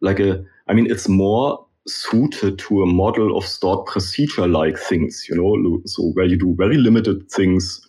like 0.00 0.20
a, 0.20 0.44
I 0.68 0.74
mean, 0.74 0.90
it's 0.90 1.08
more 1.08 1.64
suited 1.86 2.58
to 2.58 2.82
a 2.82 2.86
model 2.86 3.36
of 3.36 3.44
stored 3.44 3.86
procedure 3.86 4.46
like 4.46 4.78
things, 4.78 5.26
you 5.28 5.36
know, 5.36 5.80
so 5.86 6.10
where 6.12 6.26
you 6.26 6.36
do 6.36 6.54
very 6.56 6.76
limited 6.76 7.30
things 7.30 7.80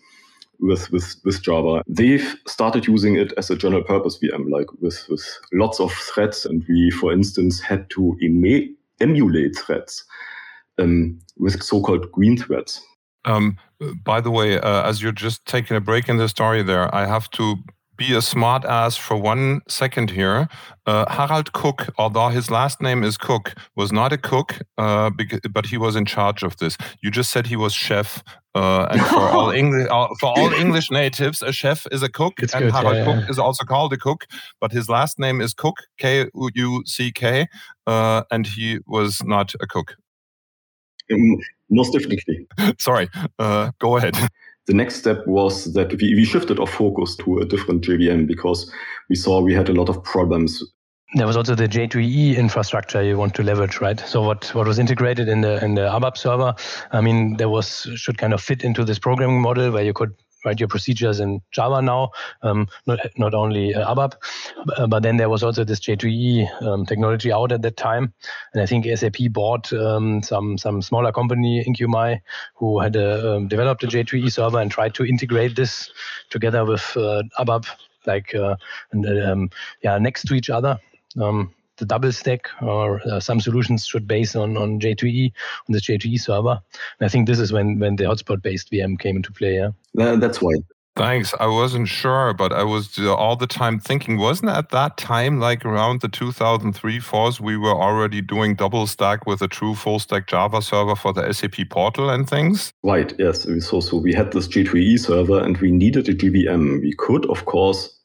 with, 0.60 0.92
with, 0.92 1.16
with 1.26 1.42
Java. 1.42 1.84
They've 1.88 2.36
started 2.48 2.88
using 2.88 3.16
it 3.16 3.34
as 3.38 3.50
a 3.50 3.56
general 3.56 3.84
purpose 3.84 4.18
VM, 4.22 4.50
like 4.50 4.72
with, 4.80 5.06
with 5.10 5.26
lots 5.54 5.80
of 5.80 5.92
threads. 5.92 6.46
And 6.46 6.64
we, 6.70 6.92
for 6.92 7.12
instance, 7.12 7.60
had 7.60 7.90
to 7.92 8.18
emulate 9.00 9.58
threads 9.58 10.06
um, 10.80 11.20
with 11.38 11.62
so 11.62 11.82
called 11.82 12.12
green 12.12 12.38
threads. 12.38 12.82
Um, 13.26 13.58
by 14.04 14.22
the 14.22 14.32
way, 14.32 14.60
uh, 14.60 14.88
as 14.88 15.02
you're 15.02 15.12
just 15.12 15.46
taking 15.46 15.76
a 15.76 15.82
break 15.82 16.08
in 16.10 16.18
the 16.18 16.30
story 16.30 16.64
there, 16.64 16.94
I 16.94 17.06
have 17.06 17.30
to 17.32 17.56
be 18.02 18.16
a 18.16 18.22
smart 18.22 18.66
ass 18.66 18.98
for 18.98 19.16
one 19.16 19.62
second 19.68 20.10
here. 20.10 20.48
Uh, 20.88 21.06
Harald 21.08 21.54
Kuck, 21.54 21.94
although 22.00 22.30
his 22.30 22.50
last 22.50 22.82
name 22.82 23.04
is 23.04 23.16
Kuck, 23.16 23.54
was 23.76 23.92
not 23.92 24.12
a 24.12 24.18
cook, 24.18 24.60
uh, 24.80 25.12
but 25.52 25.68
he 25.68 25.78
was 25.78 25.96
in 25.96 26.06
charge 26.06 26.42
of 26.42 26.58
this. 26.58 26.78
You 27.04 27.12
just 27.12 27.30
said 27.32 27.46
he 27.46 27.56
was 27.56 27.74
chef, 27.74 28.24
uh, 28.56 28.88
and 28.90 29.02
for 29.02 29.30
all 29.38 29.52
English 29.52 29.88
uh, 29.92 30.08
for 30.20 30.30
all 30.36 30.52
English 30.64 30.90
natives, 30.90 31.44
a 31.44 31.52
chef 31.52 31.86
is 31.92 32.02
a 32.02 32.10
cook, 32.10 32.34
it's 32.40 32.56
and 32.56 32.66
good, 32.66 32.74
Harald 32.74 32.96
yeah, 32.96 33.06
Kuck 33.06 33.24
yeah. 33.24 33.30
is 33.30 33.38
also 33.38 33.64
called 33.66 33.94
a 33.94 33.98
cook, 33.98 34.26
but 34.60 34.72
his 34.72 34.90
last 34.90 35.20
name 35.20 35.40
is 35.40 35.54
Kuck, 35.54 35.78
K 36.00 36.26
U 36.34 36.84
C 36.88 37.12
K, 37.12 37.46
uh, 37.86 38.24
and 38.32 38.48
he 38.48 38.80
was 38.88 39.24
not 39.24 39.54
a 39.62 39.68
cook. 39.68 39.96
Um, 41.14 41.38
most 41.70 41.94
definitely. 41.94 42.48
Sorry, 42.80 43.10
uh, 43.38 43.72
go 43.80 43.98
ahead. 43.98 44.16
The 44.72 44.78
next 44.78 44.96
step 44.96 45.28
was 45.28 45.74
that 45.74 45.92
we, 46.00 46.16
we 46.16 46.24
shifted 46.24 46.58
our 46.58 46.66
focus 46.66 47.18
to 47.18 47.40
a 47.40 47.46
different 47.46 47.84
JVM 47.84 48.26
because 48.26 48.72
we 49.10 49.18
saw 49.18 49.42
we 49.42 49.54
had 49.54 49.68
a 49.68 49.74
lot 49.74 49.90
of 49.90 50.02
problems. 50.06 50.64
There 51.16 51.28
was 51.28 51.36
also 51.36 51.56
the 51.56 51.68
J2EE 51.68 52.38
infrastructure 52.38 53.04
you 53.04 53.18
want 53.18 53.36
to 53.36 53.44
leverage, 53.44 53.82
right? 53.82 54.00
So 54.00 54.22
what, 54.22 54.46
what 54.56 54.66
was 54.66 54.80
integrated 54.80 55.28
in 55.28 55.42
the 55.42 55.62
in 55.62 55.76
the 55.76 55.82
ABAP 55.82 56.16
server, 56.16 56.56
I 56.94 57.02
mean, 57.02 57.36
there 57.36 57.50
was 57.50 57.86
should 57.96 58.18
kind 58.18 58.34
of 58.34 58.42
fit 58.42 58.64
into 58.64 58.86
this 58.86 58.98
programming 58.98 59.42
model 59.42 59.72
where 59.72 59.84
you 59.84 59.92
could 59.92 60.14
write 60.46 60.60
your 60.60 60.68
procedures 60.68 61.20
in 61.20 61.42
Java 61.52 61.82
now, 61.82 62.12
um, 62.42 62.68
not 62.86 63.00
not 63.18 63.34
only 63.34 63.74
uh, 63.74 63.94
ABAP, 63.94 64.14
but, 64.66 64.90
but, 64.90 65.04
then 65.04 65.18
there 65.18 65.30
was 65.30 65.44
also 65.44 65.64
this 65.64 65.80
J2E 65.80 66.62
um, 66.64 66.86
technology 66.86 67.32
out 67.32 67.52
at 67.52 67.62
that 67.62 67.78
time, 67.78 68.14
and 68.54 68.62
I 68.62 68.66
think 68.66 68.86
SAP 68.96 69.32
bought 69.32 69.72
um, 69.74 70.24
some 70.24 70.58
some 70.58 70.82
smaller 70.82 71.12
company 71.12 71.64
InQMy 71.68 72.22
who 72.56 72.80
had 72.80 72.96
uh, 72.96 73.40
developed 73.40 73.84
a 73.84 73.88
J2E 73.88 74.32
server 74.32 74.60
and 74.60 74.72
tried 74.72 74.96
to 74.96 75.06
integrate 75.06 75.56
this 75.56 75.92
together 76.30 76.66
with 76.66 76.86
uh, 76.96 77.24
ABAP, 77.40 77.66
like 78.06 78.34
uh, 78.36 78.56
and, 78.92 79.24
um, 79.24 79.50
yeah 79.84 79.98
next 79.98 80.24
to 80.24 80.34
each 80.34 80.50
other. 80.50 80.80
Um, 81.20 81.54
the 81.82 81.86
double 81.86 82.12
stack 82.12 82.48
or 82.62 83.02
uh, 83.10 83.20
some 83.20 83.42
solutions 83.42 83.86
should 83.86 84.08
base 84.08 84.36
on, 84.36 84.56
on 84.56 84.80
J2E 84.80 85.34
on 85.68 85.74
this 85.74 85.88
J2E 85.88 86.22
server. 86.22 86.62
And 87.00 87.06
I 87.06 87.10
think 87.10 87.28
this 87.28 87.40
is 87.40 87.52
when 87.52 87.80
when 87.80 87.96
the 87.96 88.04
hotspot 88.06 88.42
based 88.42 88.72
VM 88.72 89.00
came 89.00 89.16
into 89.18 89.32
play. 89.32 89.56
Yeah, 89.56 90.16
that's 90.16 90.42
why. 90.42 90.54
Thanks. 90.98 91.34
I 91.40 91.48
wasn't 91.48 91.88
sure, 91.88 92.34
but 92.34 92.52
I 92.52 92.64
was 92.64 93.00
uh, 93.00 93.16
all 93.16 93.38
the 93.38 93.48
time 93.48 93.80
thinking, 93.80 94.18
wasn't 94.18 94.52
at 94.52 94.70
that 94.70 94.98
time, 94.98 95.40
like 95.40 95.64
around 95.66 96.02
the 96.02 96.10
2003 96.10 97.00
fours, 97.00 97.40
we 97.40 97.56
were 97.56 97.74
already 97.74 98.22
doing 98.22 98.56
double 98.56 98.86
stack 98.86 99.26
with 99.26 99.42
a 99.42 99.48
true 99.48 99.74
full 99.74 100.00
stack 100.00 100.28
Java 100.28 100.62
server 100.62 100.96
for 100.96 101.14
the 101.14 101.32
SAP 101.32 101.70
portal 101.70 102.10
and 102.10 102.30
things? 102.30 102.74
Right, 102.84 103.14
yes. 103.18 103.48
So, 103.66 103.80
so 103.80 103.98
we 103.98 104.14
had 104.14 104.34
this 104.34 104.50
J2E 104.50 105.00
server 105.00 105.42
and 105.42 105.58
we 105.58 105.72
needed 105.72 106.10
a 106.10 106.14
JVM. 106.14 106.82
We 106.82 106.94
could, 106.98 107.26
of 107.28 107.46
course, 107.46 108.01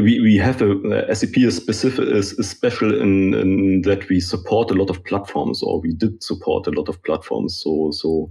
we, 0.00 0.20
we 0.20 0.36
have 0.36 0.62
a, 0.62 0.72
a 1.08 1.14
SAP 1.14 1.38
is 1.38 1.56
specific 1.56 2.08
is, 2.08 2.32
is 2.32 2.48
special 2.48 2.94
in, 3.00 3.34
in, 3.34 3.82
that 3.82 4.08
we 4.08 4.20
support 4.20 4.70
a 4.70 4.74
lot 4.74 4.90
of 4.90 5.02
platforms, 5.04 5.62
or 5.62 5.80
we 5.80 5.92
did 5.92 6.22
support 6.22 6.66
a 6.66 6.70
lot 6.70 6.88
of 6.88 7.02
platforms. 7.02 7.54
So 7.56 7.90
so 7.92 8.30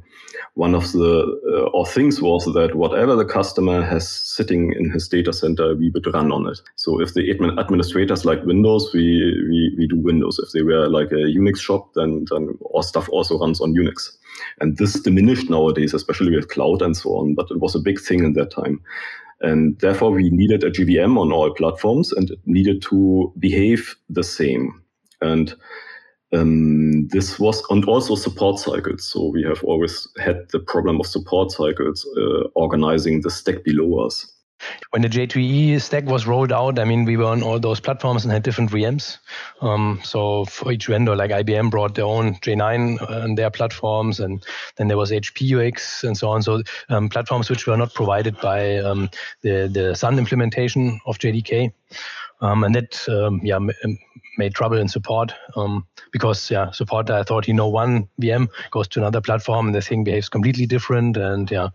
one 0.56 0.76
of 0.76 0.92
the 0.92 1.24
uh, 1.54 1.70
or 1.70 1.86
things 1.86 2.22
was 2.22 2.46
that 2.46 2.76
whatever 2.76 3.16
the 3.16 3.26
customer 3.26 3.82
has 3.82 4.08
sitting 4.08 4.74
in 4.74 4.90
his 4.92 5.08
data 5.08 5.34
center, 5.34 5.76
we 5.76 5.90
would 5.92 6.14
run 6.14 6.32
on 6.32 6.48
it. 6.48 6.60
So 6.76 7.02
if 7.02 7.14
the 7.14 7.34
admin, 7.34 7.60
administrators 7.60 8.26
like 8.26 8.44
Windows, 8.44 8.92
we, 8.94 9.02
we 9.50 9.76
we 9.78 9.88
do 9.88 10.00
Windows. 10.00 10.40
If 10.40 10.52
they 10.52 10.64
were 10.64 10.88
like 10.88 11.12
a 11.12 11.32
Unix 11.40 11.60
shop, 11.60 11.94
then 11.96 12.26
then 12.30 12.58
our 12.76 12.84
stuff 12.84 13.10
also 13.10 13.40
runs 13.40 13.62
on 13.62 13.74
Unix. 13.74 14.10
And 14.62 14.78
this 14.78 15.00
diminished 15.00 15.50
nowadays, 15.50 15.94
especially 15.94 16.36
with 16.36 16.50
cloud 16.50 16.82
and 16.82 16.96
so 16.96 17.12
on. 17.12 17.36
But 17.36 17.52
it 17.52 17.60
was 17.60 17.76
a 17.76 17.80
big 17.80 18.00
thing 18.00 18.24
in 18.24 18.34
that 18.34 18.52
time. 18.52 18.82
And 19.42 19.80
therefore, 19.80 20.12
we 20.12 20.30
needed 20.30 20.64
a 20.64 20.72
JVM 20.72 21.18
on 21.18 21.32
all 21.32 21.54
platforms 21.54 22.12
and 22.12 22.30
it 22.30 22.40
needed 22.46 22.82
to 22.84 23.34
behave 23.40 23.96
the 24.10 24.24
same. 24.24 24.82
And 25.22 25.56
um, 26.34 27.08
this 27.08 27.40
was, 27.40 27.64
and 27.70 27.86
also 27.86 28.16
support 28.16 28.60
cycles. 28.60 29.08
So 29.08 29.30
we 29.30 29.44
have 29.44 29.64
always 29.64 30.08
had 30.20 30.48
the 30.52 30.60
problem 30.60 31.00
of 31.00 31.08
support 31.08 31.52
cycles 31.52 32.06
uh, 32.18 32.48
organizing 32.56 33.22
the 33.22 33.32
stack 33.32 33.64
below 33.64 34.06
us. 34.06 34.32
When 34.92 35.02
the 35.02 35.10
J2EE 35.10 35.82
stack 35.82 36.06
was 36.06 36.28
rolled 36.28 36.52
out, 36.52 36.80
I 36.80 36.84
mean, 36.84 37.06
we 37.06 37.18
were 37.18 37.26
on 37.26 37.44
all 37.44 37.60
those 37.60 37.80
platforms 37.80 38.24
and 38.24 38.32
had 38.32 38.44
different 38.44 38.72
VMs. 38.72 39.18
Um, 39.62 40.00
so 40.04 40.46
for 40.46 40.72
each 40.72 40.88
vendor, 40.88 41.16
like 41.16 41.32
IBM 41.32 41.70
brought 41.70 41.96
their 41.96 42.06
own 42.06 42.36
J9 42.36 43.10
on 43.10 43.36
their 43.36 43.50
platforms, 43.50 44.20
and 44.20 44.44
then 44.76 44.88
there 44.88 44.98
was 44.98 45.12
HP 45.12 45.68
UX 45.68 46.04
and 46.04 46.18
so 46.18 46.30
on. 46.30 46.42
So 46.42 46.62
um, 46.90 47.10
platforms 47.10 47.50
which 47.50 47.68
were 47.68 47.78
not 47.78 47.94
provided 47.94 48.40
by 48.42 48.78
um, 48.78 49.10
the 49.42 49.70
the 49.72 49.96
Sun 49.96 50.18
implementation 50.18 51.00
of 51.06 51.18
JDK. 51.20 51.72
Um, 52.42 52.64
and 52.64 52.74
that 52.76 53.08
um, 53.10 53.42
yeah 53.44 53.60
made 54.38 54.56
trouble 54.56 54.78
in 54.78 54.88
support 54.88 55.34
um, 55.56 55.86
because 56.12 56.50
yeah 56.50 56.72
support 56.72 57.10
I 57.10 57.24
thought 57.24 57.48
you 57.48 57.54
know 57.54 57.68
one 57.68 58.08
VM 58.22 58.48
goes 58.72 58.88
to 58.90 59.00
another 59.00 59.22
platform 59.22 59.68
and 59.68 59.76
the 59.76 59.82
thing 59.82 60.04
behaves 60.04 60.30
completely 60.30 60.66
different 60.66 61.18
and 61.18 61.52
yeah 61.52 61.70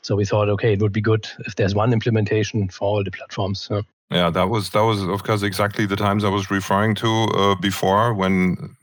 so 0.00 0.16
we 0.16 0.24
thought 0.24 0.48
okay 0.48 0.72
it 0.72 0.80
would 0.80 0.92
be 0.92 1.02
good 1.02 1.28
if 1.40 1.56
there's 1.56 1.74
one 1.74 1.92
implementation 1.92 2.68
for 2.68 2.88
all 2.88 3.04
the 3.04 3.10
platforms. 3.10 3.68
Yeah, 3.70 3.82
yeah 4.10 4.30
that 4.30 4.48
was 4.48 4.70
that 4.70 4.82
was 4.82 5.02
of 5.02 5.22
course 5.22 5.42
exactly 5.42 5.86
the 5.86 5.96
times 5.96 6.24
I 6.24 6.30
was 6.30 6.50
referring 6.50 6.94
to 6.96 7.08
uh, 7.08 7.54
before 7.56 8.14
when 8.14 8.76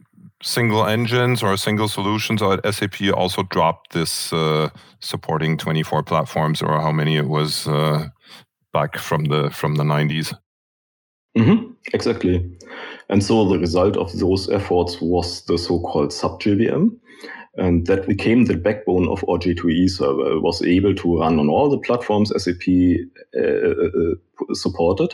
single 0.44 0.86
engines 0.86 1.42
or 1.42 1.56
single 1.58 1.88
solutions 1.88 2.42
SAP 2.42 3.02
also 3.14 3.44
dropped 3.44 3.94
this 3.94 4.34
uh, 4.34 4.70
supporting 5.00 5.58
24 5.58 6.04
platforms 6.04 6.62
or 6.62 6.82
how 6.82 6.92
many 6.92 7.16
it 7.16 7.28
was 7.28 7.66
uh, 7.68 8.08
back 8.74 8.98
from 8.98 9.26
the 9.26 9.50
from 9.50 9.76
the 9.76 9.84
90s. 9.84 10.34
Mm-hmm, 11.38 11.72
exactly. 11.94 12.58
And 13.10 13.24
so 13.24 13.48
the 13.48 13.60
result 13.60 13.98
of 13.98 14.18
those 14.20 14.50
efforts 14.50 15.02
was 15.02 15.44
the 15.46 15.58
so-called 15.58 16.14
SAP-JVM. 16.14 16.96
And 17.56 17.86
that 17.86 18.08
became 18.08 18.46
the 18.46 18.58
backbone 18.58 19.08
of 19.08 19.24
our 19.30 19.38
J2E 19.38 19.90
server. 19.90 20.38
It 20.38 20.42
was 20.42 20.64
able 20.64 20.96
to 20.96 21.20
run 21.20 21.40
on 21.40 21.50
all 21.50 21.70
the 21.70 21.78
platforms 21.78 22.32
SAP 22.36 22.64
uh, 23.38 23.42
uh, 23.42 23.90
uh, 24.50 24.54
supported. 24.54 25.14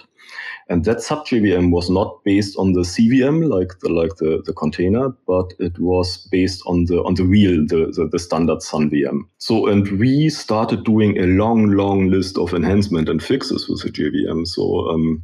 And 0.69 0.85
that 0.85 1.01
SAP-JVM 1.01 1.71
was 1.71 1.89
not 1.89 2.23
based 2.23 2.55
on 2.57 2.73
the 2.73 2.81
CVM, 2.81 3.49
like 3.49 3.79
the, 3.81 3.89
like 3.89 4.15
the, 4.17 4.41
the 4.45 4.53
container, 4.53 5.09
but 5.27 5.51
it 5.59 5.77
was 5.79 6.27
based 6.31 6.61
on 6.65 6.85
the, 6.85 7.03
on 7.03 7.15
the 7.15 7.25
real, 7.25 7.65
the, 7.65 7.91
the, 7.93 8.07
the 8.09 8.19
standard 8.19 8.61
Sun 8.61 8.91
VM. 8.91 9.21
So, 9.39 9.67
and 9.67 9.99
we 9.99 10.29
started 10.29 10.85
doing 10.85 11.17
a 11.17 11.25
long, 11.25 11.71
long 11.71 12.09
list 12.09 12.37
of 12.37 12.53
enhancement 12.53 13.09
and 13.09 13.21
fixes 13.21 13.67
with 13.67 13.81
the 13.81 13.89
JVM. 13.89 14.47
So, 14.47 14.89
um, 14.89 15.23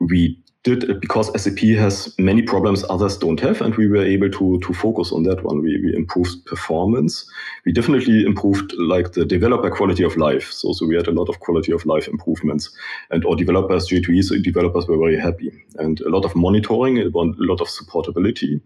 we 0.00 0.38
did 0.62 0.84
it 0.84 1.00
because 1.00 1.30
SAP 1.42 1.58
has 1.78 2.14
many 2.18 2.42
problems 2.42 2.84
others 2.90 3.16
don't 3.16 3.40
have, 3.40 3.62
and 3.62 3.74
we 3.76 3.88
were 3.88 4.04
able 4.04 4.30
to 4.30 4.60
to 4.60 4.74
focus 4.74 5.10
on 5.12 5.22
that 5.22 5.42
one. 5.42 5.62
We, 5.62 5.80
we 5.82 5.96
improved 5.96 6.44
performance. 6.44 7.24
We 7.64 7.72
definitely 7.72 8.24
improved 8.26 8.72
like 8.74 9.12
the 9.12 9.24
developer 9.24 9.70
quality 9.70 10.04
of 10.04 10.16
life. 10.16 10.52
So 10.52 10.72
so 10.72 10.86
we 10.86 10.96
had 10.96 11.06
a 11.06 11.12
lot 11.12 11.28
of 11.28 11.40
quality 11.40 11.72
of 11.72 11.86
life 11.86 12.08
improvements, 12.08 12.70
and 13.10 13.24
our 13.24 13.36
developers, 13.36 13.88
J2E 13.88 14.42
developers, 14.42 14.86
were 14.86 14.98
very 14.98 15.18
happy, 15.18 15.50
and 15.78 16.00
a 16.00 16.10
lot 16.10 16.24
of 16.24 16.36
monitoring, 16.36 16.98
a 16.98 17.08
lot 17.14 17.60
of 17.60 17.68
supportability. 17.68 18.60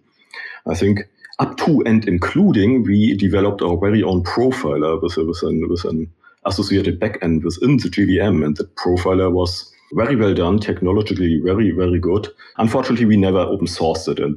I 0.66 0.74
think 0.74 1.00
up 1.38 1.56
to 1.58 1.82
and 1.86 2.06
including 2.08 2.82
we 2.84 3.16
developed 3.16 3.62
our 3.62 3.76
very 3.76 4.02
own 4.02 4.22
profiler 4.24 5.00
with 5.00 5.16
with 5.16 5.42
an 5.42 5.68
with 5.68 5.84
an 5.84 6.10
associated 6.46 7.00
backend 7.00 7.44
within 7.44 7.76
the 7.76 7.88
JVM, 7.88 8.44
and 8.44 8.56
the 8.56 8.64
profiler 8.64 9.30
was 9.30 9.73
very 9.92 10.16
well 10.16 10.34
done, 10.34 10.58
technologically 10.58 11.40
very, 11.44 11.70
very 11.70 11.98
good. 11.98 12.28
Unfortunately, 12.58 13.04
we 13.04 13.16
never 13.16 13.38
open 13.38 13.66
sourced 13.66 14.08
it 14.08 14.18
and 14.18 14.36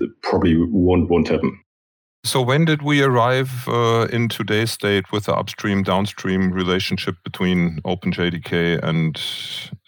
it 0.00 0.10
probably 0.22 0.56
won't, 0.56 1.08
won't 1.10 1.28
happen. 1.28 1.60
So 2.24 2.42
when 2.42 2.64
did 2.64 2.82
we 2.82 3.02
arrive 3.02 3.68
uh, 3.68 4.08
in 4.10 4.28
today's 4.28 4.72
state 4.72 5.12
with 5.12 5.26
the 5.26 5.34
upstream 5.34 5.84
downstream 5.84 6.50
relationship 6.50 7.14
between 7.22 7.80
OpenJDK 7.84 8.82
and 8.82 9.16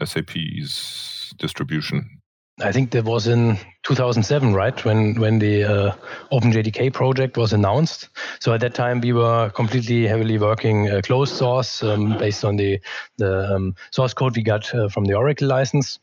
SAP's 0.04 1.34
distribution? 1.36 2.20
I 2.60 2.70
think 2.70 2.92
that 2.92 3.04
was 3.04 3.26
in 3.26 3.58
2007, 3.88 4.52
right, 4.52 4.84
when 4.84 5.18
when 5.18 5.38
the 5.38 5.64
uh, 5.64 5.94
OpenJDK 6.30 6.92
project 6.92 7.38
was 7.38 7.54
announced. 7.54 8.10
So 8.38 8.52
at 8.52 8.60
that 8.60 8.74
time, 8.74 9.00
we 9.00 9.14
were 9.14 9.48
completely 9.48 10.06
heavily 10.06 10.36
working 10.36 10.90
uh, 10.90 11.00
closed 11.02 11.34
source 11.34 11.82
um, 11.82 12.18
based 12.18 12.44
on 12.44 12.56
the 12.56 12.80
the 13.16 13.54
um, 13.54 13.74
source 13.90 14.12
code 14.12 14.36
we 14.36 14.42
got 14.42 14.74
uh, 14.74 14.88
from 14.90 15.06
the 15.06 15.14
Oracle 15.14 15.48
license. 15.48 15.98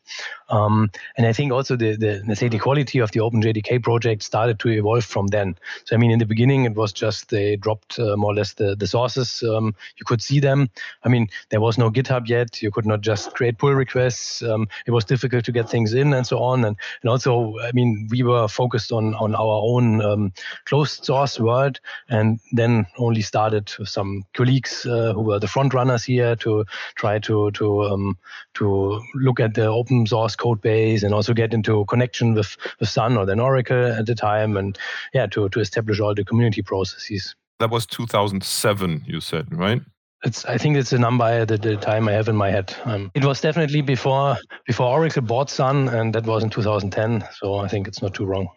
Um, 0.50 0.92
and 1.18 1.26
I 1.26 1.34
think 1.34 1.52
also 1.52 1.76
the, 1.76 1.96
the 1.96 2.24
let's 2.28 2.40
say 2.40 2.50
the 2.50 2.60
quality 2.60 3.00
of 3.00 3.12
the 3.12 3.20
OpenJDK 3.20 3.84
project 3.84 4.24
started 4.24 4.60
to 4.60 4.70
evolve 4.70 5.06
from 5.06 5.28
then. 5.28 5.56
So 5.86 5.96
I 5.96 6.00
mean, 6.00 6.12
in 6.12 6.20
the 6.20 6.26
beginning, 6.26 6.66
it 6.66 6.76
was 6.76 6.92
just 6.92 7.30
they 7.30 7.56
dropped 7.56 8.00
uh, 8.00 8.18
more 8.18 8.32
or 8.32 8.36
less 8.36 8.54
the 8.54 8.76
the 8.76 8.88
sources. 8.88 9.44
Um, 9.44 9.76
you 9.98 10.06
could 10.06 10.24
see 10.24 10.40
them. 10.40 10.70
I 11.04 11.10
mean, 11.10 11.30
there 11.50 11.62
was 11.62 11.78
no 11.78 11.92
GitHub 11.92 12.28
yet. 12.28 12.64
You 12.64 12.72
could 12.72 12.88
not 12.88 13.02
just 13.02 13.34
create 13.36 13.60
pull 13.60 13.74
requests. 13.74 14.42
Um, 14.42 14.68
it 14.88 14.92
was 14.92 15.06
difficult 15.06 15.46
to 15.46 15.52
get 15.52 15.70
things 15.70 15.94
in 15.94 16.14
and 16.14 16.26
so 16.26 16.40
on. 16.40 16.66
And 16.66 16.76
and 17.04 17.10
also, 17.12 17.54
mean, 17.76 18.08
we 18.10 18.24
were 18.24 18.48
focused 18.48 18.92
on 18.92 19.14
on 19.16 19.36
our 19.36 19.62
own 19.64 20.02
um, 20.02 20.34
closed 20.66 21.06
source 21.06 21.40
world, 21.40 21.80
and 22.10 22.40
then 22.52 22.88
only 22.98 23.22
started 23.22 23.72
with 23.78 23.90
some 23.90 24.24
colleagues 24.34 24.86
uh, 24.86 25.14
who 25.14 25.22
were 25.22 25.40
the 25.40 25.48
front 25.48 25.74
runners 25.74 26.04
here 26.06 26.36
to 26.38 26.66
try 26.96 27.20
to 27.20 27.52
to 27.52 27.84
um, 27.84 28.18
to 28.56 29.02
look 29.14 29.40
at 29.40 29.54
the 29.54 29.66
open 29.66 30.08
source 30.08 30.36
code 30.36 30.62
base 30.62 31.04
and 31.04 31.14
also 31.14 31.34
get 31.34 31.54
into 31.54 31.86
connection 31.86 32.34
with 32.34 32.58
with 32.80 32.90
Sun 32.90 33.18
or 33.18 33.26
then 33.26 33.40
Oracle 33.40 33.86
at 33.86 34.06
the 34.06 34.16
time, 34.16 34.58
and 34.58 34.78
yeah, 35.14 35.28
to 35.28 35.50
to 35.50 35.60
establish 35.60 36.00
all 36.00 36.16
the 36.16 36.26
community 36.26 36.62
processes. 36.62 37.36
That 37.60 37.70
was 37.70 37.86
2007, 37.86 39.06
you 39.08 39.22
said, 39.22 39.48
right? 39.54 39.82
It's, 40.26 40.44
I 40.46 40.58
think 40.58 40.76
it's 40.76 40.92
a 40.92 40.98
number 40.98 41.24
at 41.24 41.48
the, 41.48 41.58
the 41.58 41.78
time 41.78 42.08
I 42.08 42.14
have 42.14 42.28
in 42.28 42.36
my 42.36 42.50
head. 42.50 42.76
Um, 42.86 43.12
it 43.14 43.24
was 43.24 43.40
definitely 43.42 43.82
before 43.82 44.38
before 44.66 44.88
Oracle 44.88 45.22
bought 45.22 45.52
Sun, 45.52 45.90
and 45.90 46.14
that 46.16 46.26
was 46.26 46.44
in 46.44 46.50
2010. 46.50 47.24
So 47.40 47.58
I 47.58 47.68
think 47.68 47.88
it's 47.88 48.02
not 48.02 48.16
too 48.16 48.26
wrong. 48.26 48.48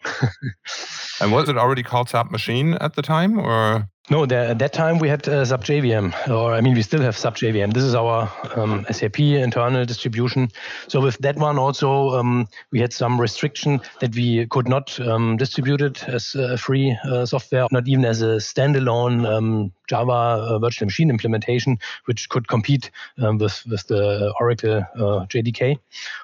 and 1.21 1.31
was 1.31 1.47
it 1.47 1.57
already 1.57 1.83
called 1.83 2.09
SAP 2.09 2.31
Machine 2.31 2.73
at 2.75 2.95
the 2.95 3.03
time, 3.03 3.39
or? 3.39 3.87
No, 4.11 4.25
there, 4.25 4.45
at 4.45 4.57
that 4.57 4.73
time 4.73 4.97
we 4.97 5.07
had 5.07 5.27
uh, 5.27 5.45
SAP 5.45 5.65
JVM, 5.65 6.29
or 6.29 6.55
I 6.55 6.61
mean, 6.61 6.73
we 6.73 6.81
still 6.81 7.01
have 7.01 7.15
SAP 7.15 7.35
JVM. 7.35 7.73
This 7.73 7.83
is 7.83 7.93
our 7.93 8.27
um, 8.55 8.83
SAP 8.89 9.19
internal 9.19 9.85
distribution. 9.85 10.49
So 10.87 10.99
with 10.99 11.19
that 11.19 11.35
one 11.37 11.59
also, 11.59 12.17
um, 12.17 12.47
we 12.71 12.79
had 12.79 12.91
some 12.91 13.21
restriction 13.21 13.79
that 13.99 14.15
we 14.15 14.47
could 14.47 14.67
not 14.67 14.99
um, 14.99 15.37
distribute 15.37 15.81
it 15.81 16.03
as 16.09 16.33
a 16.33 16.57
free 16.57 16.97
uh, 17.03 17.27
software, 17.27 17.67
not 17.71 17.87
even 17.87 18.03
as 18.03 18.23
a 18.23 18.37
standalone 18.37 19.27
um, 19.27 19.71
Java 19.87 20.11
uh, 20.11 20.57
virtual 20.57 20.87
machine 20.87 21.11
implementation, 21.11 21.77
which 22.05 22.29
could 22.29 22.47
compete 22.47 22.89
um, 23.19 23.37
with 23.37 23.63
with 23.69 23.85
the 23.87 24.33
Oracle 24.39 24.77
uh, 24.95 25.27
JDK. 25.27 25.77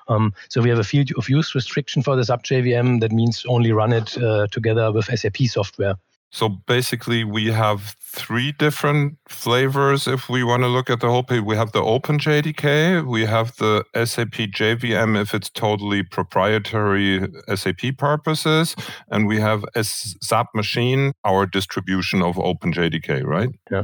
Um, 0.07 0.33
so 0.49 0.59
we 0.59 0.69
have 0.69 0.79
a 0.79 0.83
field 0.83 1.11
of 1.19 1.29
use 1.29 1.53
restriction 1.53 2.01
for 2.01 2.15
the 2.15 2.25
SAP 2.25 2.45
JVM. 2.45 3.01
That 3.01 3.11
means 3.11 3.45
only 3.47 3.71
run 3.71 3.93
it 3.93 4.17
uh, 4.17 4.47
together 4.47 4.91
with 4.91 5.05
SAP 5.05 5.37
software. 5.49 5.97
So 6.35 6.49
basically, 6.49 7.23
we 7.23 7.53
have 7.53 7.95
three 8.01 8.51
different 8.51 9.17
flavors 9.25 10.05
if 10.05 10.27
we 10.27 10.43
want 10.43 10.63
to 10.63 10.67
look 10.67 10.89
at 10.89 10.99
the 10.99 11.09
whole 11.09 11.23
page. 11.23 11.41
We 11.41 11.55
have 11.55 11.71
the 11.71 11.81
Open 11.81 12.19
JDK, 12.19 13.07
we 13.07 13.23
have 13.23 13.55
the 13.55 13.85
SAP 13.93 14.51
JVM 14.51 15.17
if 15.17 15.33
it's 15.33 15.49
totally 15.49 16.03
proprietary 16.03 17.25
SAP 17.55 17.95
purposes, 17.97 18.75
and 19.09 19.27
we 19.27 19.39
have 19.39 19.63
SAP 19.81 20.47
Machine, 20.53 21.13
our 21.23 21.45
distribution 21.45 22.21
of 22.21 22.37
Open 22.37 22.73
JDK, 22.73 23.23
right? 23.23 23.51
Yeah. 23.71 23.83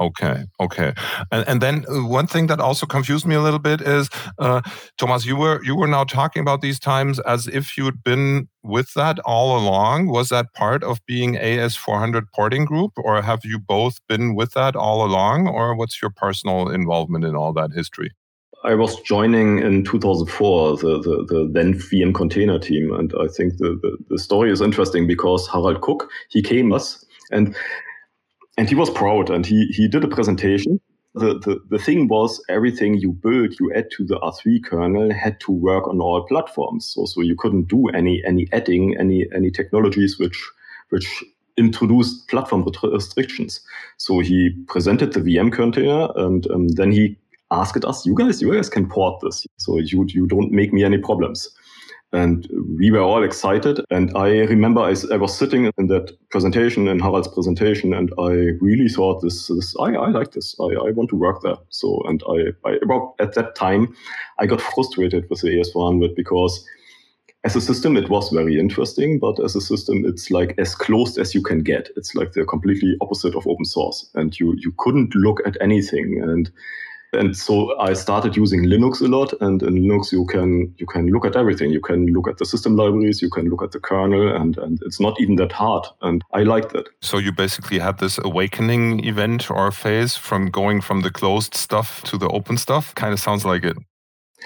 Okay, 0.00 0.44
okay, 0.58 0.94
and 1.30 1.46
and 1.46 1.60
then 1.60 1.84
uh, 1.88 2.04
one 2.06 2.26
thing 2.26 2.48
that 2.48 2.60
also 2.60 2.86
confused 2.86 3.26
me 3.26 3.34
a 3.34 3.40
little 3.40 3.58
bit 3.60 3.80
is, 3.80 4.08
uh, 4.38 4.60
Thomas, 4.98 5.24
you 5.26 5.36
were 5.36 5.62
you 5.62 5.76
were 5.76 5.86
now 5.86 6.04
talking 6.04 6.40
about 6.40 6.60
these 6.60 6.80
times 6.80 7.20
as 7.20 7.46
if 7.46 7.76
you'd 7.76 8.02
been 8.02 8.48
with 8.62 8.94
that 8.94 9.18
all 9.20 9.56
along. 9.56 10.08
Was 10.08 10.30
that 10.30 10.54
part 10.54 10.82
of 10.82 11.04
being 11.06 11.34
AS400 11.34 12.24
porting 12.34 12.64
group, 12.64 12.92
or 12.96 13.22
have 13.22 13.44
you 13.44 13.58
both 13.58 14.00
been 14.08 14.34
with 14.34 14.52
that 14.54 14.74
all 14.74 15.04
along, 15.04 15.46
or 15.46 15.76
what's 15.76 16.00
your 16.00 16.10
personal 16.10 16.68
involvement 16.68 17.24
in 17.24 17.36
all 17.36 17.52
that 17.52 17.72
history? 17.72 18.12
I 18.64 18.74
was 18.74 19.00
joining 19.00 19.58
in 19.58 19.84
2004 19.84 20.76
the, 20.76 21.00
the, 21.00 21.26
the, 21.28 21.50
then 21.52 21.74
VM 21.74 22.14
container 22.14 22.58
team, 22.58 22.92
and 22.94 23.12
I 23.20 23.26
think 23.26 23.56
the, 23.58 23.78
the, 23.82 23.96
the 24.08 24.18
story 24.18 24.50
is 24.50 24.60
interesting 24.60 25.06
because 25.06 25.48
Harald 25.48 25.80
Kuck 25.80 26.08
he 26.30 26.42
came 26.42 26.72
us 26.72 27.04
and 27.32 27.56
and 28.58 28.68
he 28.68 28.74
was 28.74 28.90
proud 28.90 29.30
and 29.30 29.46
he 29.46 29.66
he 29.66 29.88
did 29.88 30.04
a 30.04 30.08
presentation 30.08 30.80
the, 31.14 31.38
the, 31.38 31.62
the 31.68 31.78
thing 31.78 32.08
was 32.08 32.42
everything 32.48 32.96
you 32.96 33.12
build, 33.12 33.58
you 33.60 33.72
add 33.74 33.90
to 33.92 34.04
the 34.04 34.18
R3 34.20 34.64
kernel 34.64 35.12
had 35.12 35.38
to 35.40 35.52
work 35.52 35.86
on 35.86 36.00
all 36.00 36.24
platforms. 36.26 36.86
So, 36.86 37.04
so 37.04 37.20
you 37.20 37.36
couldn't 37.36 37.68
do 37.68 37.88
any 37.88 38.22
any 38.24 38.48
adding, 38.52 38.96
any 38.98 39.26
any 39.34 39.50
technologies 39.50 40.18
which 40.18 40.42
which 40.88 41.22
introduced 41.58 42.28
platform 42.28 42.66
restrictions. 42.82 43.60
So 43.98 44.20
he 44.20 44.50
presented 44.68 45.12
the 45.12 45.20
VM 45.20 45.52
container 45.52 46.08
and 46.16 46.50
um, 46.50 46.68
then 46.68 46.92
he 46.92 47.18
asked 47.50 47.84
us, 47.84 48.06
you 48.06 48.14
guys, 48.14 48.40
you 48.40 48.54
guys 48.54 48.70
can 48.70 48.88
port 48.88 49.20
this. 49.20 49.46
So 49.58 49.78
you 49.78 50.06
you 50.08 50.26
don't 50.26 50.50
make 50.50 50.72
me 50.72 50.82
any 50.82 50.98
problems. 50.98 51.46
And 52.12 52.46
we 52.78 52.90
were 52.90 53.00
all 53.00 53.24
excited. 53.24 53.80
And 53.90 54.14
I 54.16 54.40
remember 54.40 54.82
I, 54.82 54.94
I, 55.10 55.16
was 55.16 55.36
sitting 55.36 55.70
in 55.78 55.86
that 55.86 56.12
presentation, 56.30 56.86
in 56.86 56.98
Harald's 56.98 57.28
presentation, 57.28 57.94
and 57.94 58.12
I 58.18 58.52
really 58.60 58.88
thought 58.88 59.22
this, 59.22 59.48
this 59.48 59.74
I, 59.80 59.94
I 59.94 60.08
like 60.10 60.32
this. 60.32 60.54
I, 60.60 60.64
I 60.64 60.90
want 60.90 61.08
to 61.10 61.16
work 61.16 61.40
there. 61.42 61.56
So, 61.70 62.02
and 62.06 62.22
I, 62.28 62.68
I 62.68 62.78
about 62.82 63.14
at 63.18 63.34
that 63.34 63.54
time, 63.54 63.96
I 64.38 64.46
got 64.46 64.60
frustrated 64.60 65.28
with 65.30 65.40
the 65.40 65.48
AS400 65.48 66.14
because 66.14 66.66
as 67.44 67.56
a 67.56 67.60
system, 67.60 67.96
it 67.96 68.08
was 68.08 68.30
very 68.30 68.58
interesting, 68.58 69.18
but 69.18 69.42
as 69.42 69.56
a 69.56 69.60
system, 69.60 70.04
it's 70.06 70.30
like 70.30 70.54
as 70.58 70.74
closed 70.74 71.18
as 71.18 71.34
you 71.34 71.42
can 71.42 71.62
get. 71.62 71.88
It's 71.96 72.14
like 72.14 72.32
the 72.32 72.44
completely 72.44 72.94
opposite 73.00 73.34
of 73.34 73.46
open 73.46 73.64
source, 73.64 74.08
and 74.14 74.38
you 74.38 74.54
you 74.58 74.72
couldn't 74.78 75.14
look 75.14 75.40
at 75.46 75.56
anything. 75.60 76.20
And 76.22 76.50
and 77.12 77.36
so 77.36 77.78
I 77.78 77.92
started 77.92 78.36
using 78.36 78.64
Linux 78.64 79.00
a 79.00 79.08
lot. 79.08 79.32
And 79.40 79.62
in 79.62 79.74
Linux, 79.74 80.12
you 80.12 80.24
can 80.26 80.74
you 80.78 80.86
can 80.86 81.08
look 81.08 81.24
at 81.24 81.36
everything. 81.36 81.70
You 81.70 81.80
can 81.80 82.06
look 82.06 82.28
at 82.28 82.38
the 82.38 82.46
system 82.46 82.76
libraries. 82.76 83.20
You 83.20 83.30
can 83.30 83.48
look 83.48 83.62
at 83.62 83.72
the 83.72 83.80
kernel, 83.80 84.34
and 84.34 84.56
and 84.58 84.78
it's 84.82 85.00
not 85.00 85.20
even 85.20 85.36
that 85.36 85.52
hard. 85.52 85.86
And 86.00 86.22
I 86.32 86.42
liked 86.42 86.74
it. 86.74 86.88
So 87.02 87.18
you 87.18 87.32
basically 87.32 87.78
had 87.78 87.98
this 87.98 88.18
awakening 88.18 89.04
event 89.04 89.50
or 89.50 89.70
phase 89.70 90.16
from 90.16 90.50
going 90.50 90.80
from 90.80 91.02
the 91.02 91.10
closed 91.10 91.54
stuff 91.54 92.02
to 92.04 92.16
the 92.16 92.28
open 92.28 92.56
stuff. 92.56 92.94
Kind 92.94 93.12
of 93.12 93.20
sounds 93.20 93.44
like 93.44 93.64
it. 93.64 93.76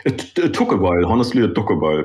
It, 0.05 0.39
it 0.39 0.55
took 0.55 0.73
a 0.73 0.77
while. 0.77 1.07
Honestly, 1.07 1.43
it 1.43 1.55
took 1.55 1.71
a 1.71 1.75
while. 1.75 2.05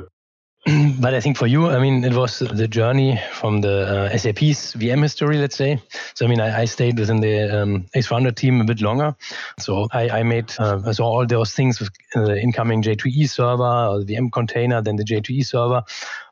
but 1.00 1.16
I 1.16 1.20
think 1.20 1.38
for 1.38 1.48
you, 1.48 1.68
I 1.70 1.80
mean, 1.80 2.04
it 2.04 2.14
was 2.14 2.38
the 2.38 2.68
journey 2.68 3.20
from 3.34 3.62
the 3.62 4.12
uh, 4.14 4.18
SAP's 4.18 4.76
VM 4.76 5.02
history, 5.02 5.38
let's 5.38 5.56
say. 5.56 5.82
So, 6.14 6.24
I 6.24 6.30
mean, 6.30 6.40
I, 6.40 6.62
I 6.62 6.66
stayed 6.66 7.00
within 7.00 7.20
the 7.20 7.62
um, 7.62 7.86
AS400 7.96 8.36
team 8.36 8.62
a 8.62 8.64
bit 8.64 8.80
longer. 8.80 9.16
So, 9.58 9.88
I, 9.92 10.20
I 10.20 10.24
made, 10.24 10.54
uh, 10.60 10.94
saw 10.94 11.06
all 11.06 11.26
those 11.26 11.54
things 11.56 11.80
with 11.80 11.90
uh, 12.16 12.26
the 12.26 12.40
incoming 12.40 12.84
J2E 12.84 13.28
server, 13.28 13.64
or 13.64 14.04
the 14.04 14.14
VM 14.14 14.32
container, 14.32 14.84
then 14.84 14.98
the 14.98 15.04
J2E 15.04 15.44
server 15.48 15.84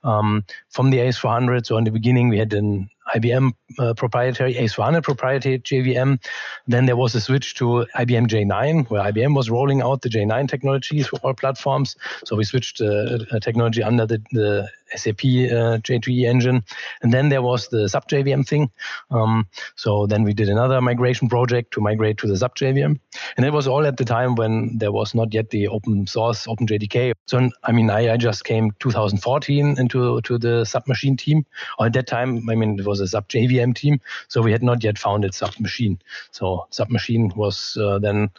um, 0.04 0.46
from 0.70 0.92
the 0.92 0.98
AS400. 0.98 1.66
So, 1.66 1.78
in 1.78 1.86
the 1.86 1.92
beginning, 1.92 2.30
we 2.30 2.38
had 2.38 2.54
an 2.54 2.88
IBM 3.16 3.52
uh, 3.78 3.94
proprietary 3.94 4.54
AS400 4.56 5.04
proprietary 5.04 5.60
JVM. 5.60 6.22
Then 6.68 6.86
there 6.86 6.96
was 6.96 7.16
a 7.16 7.22
switch 7.22 7.56
to 7.56 7.86
IBM 7.96 8.28
J9, 8.28 8.90
where 8.90 9.02
IBM 9.04 9.36
was 9.36 9.50
rolling 9.50 9.82
out 9.82 10.02
the 10.02 10.10
J9 10.10 10.48
technologies 10.50 11.08
for 11.08 11.18
all 11.18 11.34
platforms. 11.34 11.96
So 12.26 12.36
we 12.36 12.44
switched 12.44 12.82
uh, 12.82 13.20
technology 13.42 13.84
under 13.84 14.06
the, 14.06 14.22
the 14.32 14.70
SAP 14.96 15.20
uh, 15.20 15.78
J2E 15.80 16.28
engine. 16.28 16.64
And 17.02 17.14
then 17.14 17.30
there 17.30 17.42
was 17.42 17.68
the 17.68 17.88
SAP 17.88 18.08
JVM 18.10 18.48
thing. 18.48 18.72
Um, 19.12 19.48
so 19.76 20.08
then 20.08 20.24
we 20.24 20.34
did 20.34 20.50
another 20.50 20.82
migration 20.82 21.30
project 21.30 21.74
to 21.74 21.82
migrate 21.82 22.18
to 22.20 22.28
the 22.28 22.38
SAP 22.38 22.56
JVM. 22.56 23.00
And 23.38 23.46
it 23.46 23.54
was 23.54 23.68
all 23.68 23.86
at 23.86 23.98
the 23.98 24.06
time 24.06 24.36
when 24.36 24.78
there 24.78 24.92
was 24.92 25.14
not 25.14 25.34
yet 25.34 25.50
the 25.50 25.68
open 25.68 26.08
source 26.08 26.48
OpenJDK. 26.48 27.14
So, 27.28 27.50
I 27.64 27.72
mean, 27.72 27.90
I, 27.90 28.14
I 28.14 28.18
just 28.18 28.44
came 28.44 28.72
2014 28.80 29.78
into 29.78 30.22
to 30.22 30.38
the 30.38 30.66
sub 30.66 30.88
machine 30.88 31.18
team. 31.18 31.46
Or 31.78 31.88
at 31.88 31.94
that 31.94 32.08
time, 32.08 32.50
I 32.50 32.56
mean, 32.56 32.80
it 32.80 32.86
was 32.86 32.99
a 33.00 33.08
SAP 33.08 33.30
JVM 33.30 33.76
team. 33.76 34.00
So 34.28 34.42
we 34.42 34.52
had 34.52 34.64
not 34.64 34.84
yet 34.84 34.98
founded 34.98 35.34
sub 35.34 35.60
machine. 35.60 36.00
So 36.32 36.68
sub 36.72 36.90
machine 36.90 37.32
was 37.36 37.78
uh, 37.80 38.00
then 38.00 38.30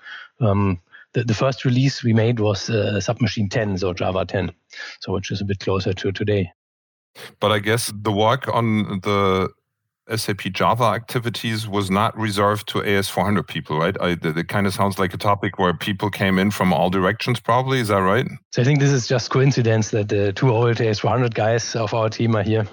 um, 0.40 0.80
the, 1.12 1.24
the 1.24 1.34
first 1.34 1.64
release 1.64 2.02
we 2.02 2.12
made 2.12 2.40
was 2.40 2.70
uh, 2.70 3.00
SapMachine 3.02 3.50
10, 3.50 3.78
so 3.78 3.92
Java 3.92 4.24
10, 4.24 4.52
so 5.00 5.12
which 5.12 5.30
is 5.30 5.40
a 5.40 5.44
bit 5.44 5.60
closer 5.60 5.92
to 5.92 6.12
today. 6.12 6.52
But 7.40 7.52
I 7.52 7.58
guess 7.58 7.92
the 7.94 8.12
work 8.12 8.46
on 8.48 9.00
the 9.00 9.50
SAP 10.14 10.42
Java 10.52 10.84
activities 10.84 11.68
was 11.68 11.90
not 11.90 12.16
reserved 12.16 12.68
to 12.68 12.78
AS400 12.78 13.46
people, 13.46 13.78
right? 13.78 13.96
I, 14.00 14.16
it 14.22 14.48
kind 14.48 14.66
of 14.66 14.74
sounds 14.74 14.98
like 14.98 15.12
a 15.12 15.16
topic 15.16 15.58
where 15.58 15.74
people 15.74 16.10
came 16.10 16.38
in 16.38 16.50
from 16.50 16.72
all 16.72 16.90
directions, 16.90 17.40
probably. 17.40 17.80
Is 17.80 17.88
that 17.88 17.98
right? 17.98 18.26
So 18.52 18.62
I 18.62 18.64
think 18.64 18.80
this 18.80 18.90
is 18.90 19.08
just 19.08 19.30
coincidence 19.30 19.90
that 19.90 20.08
the 20.08 20.32
two 20.32 20.50
old 20.50 20.76
AS400 20.76 21.34
guys 21.34 21.74
of 21.74 21.92
our 21.94 22.08
team 22.08 22.36
are 22.36 22.42
here. 22.42 22.66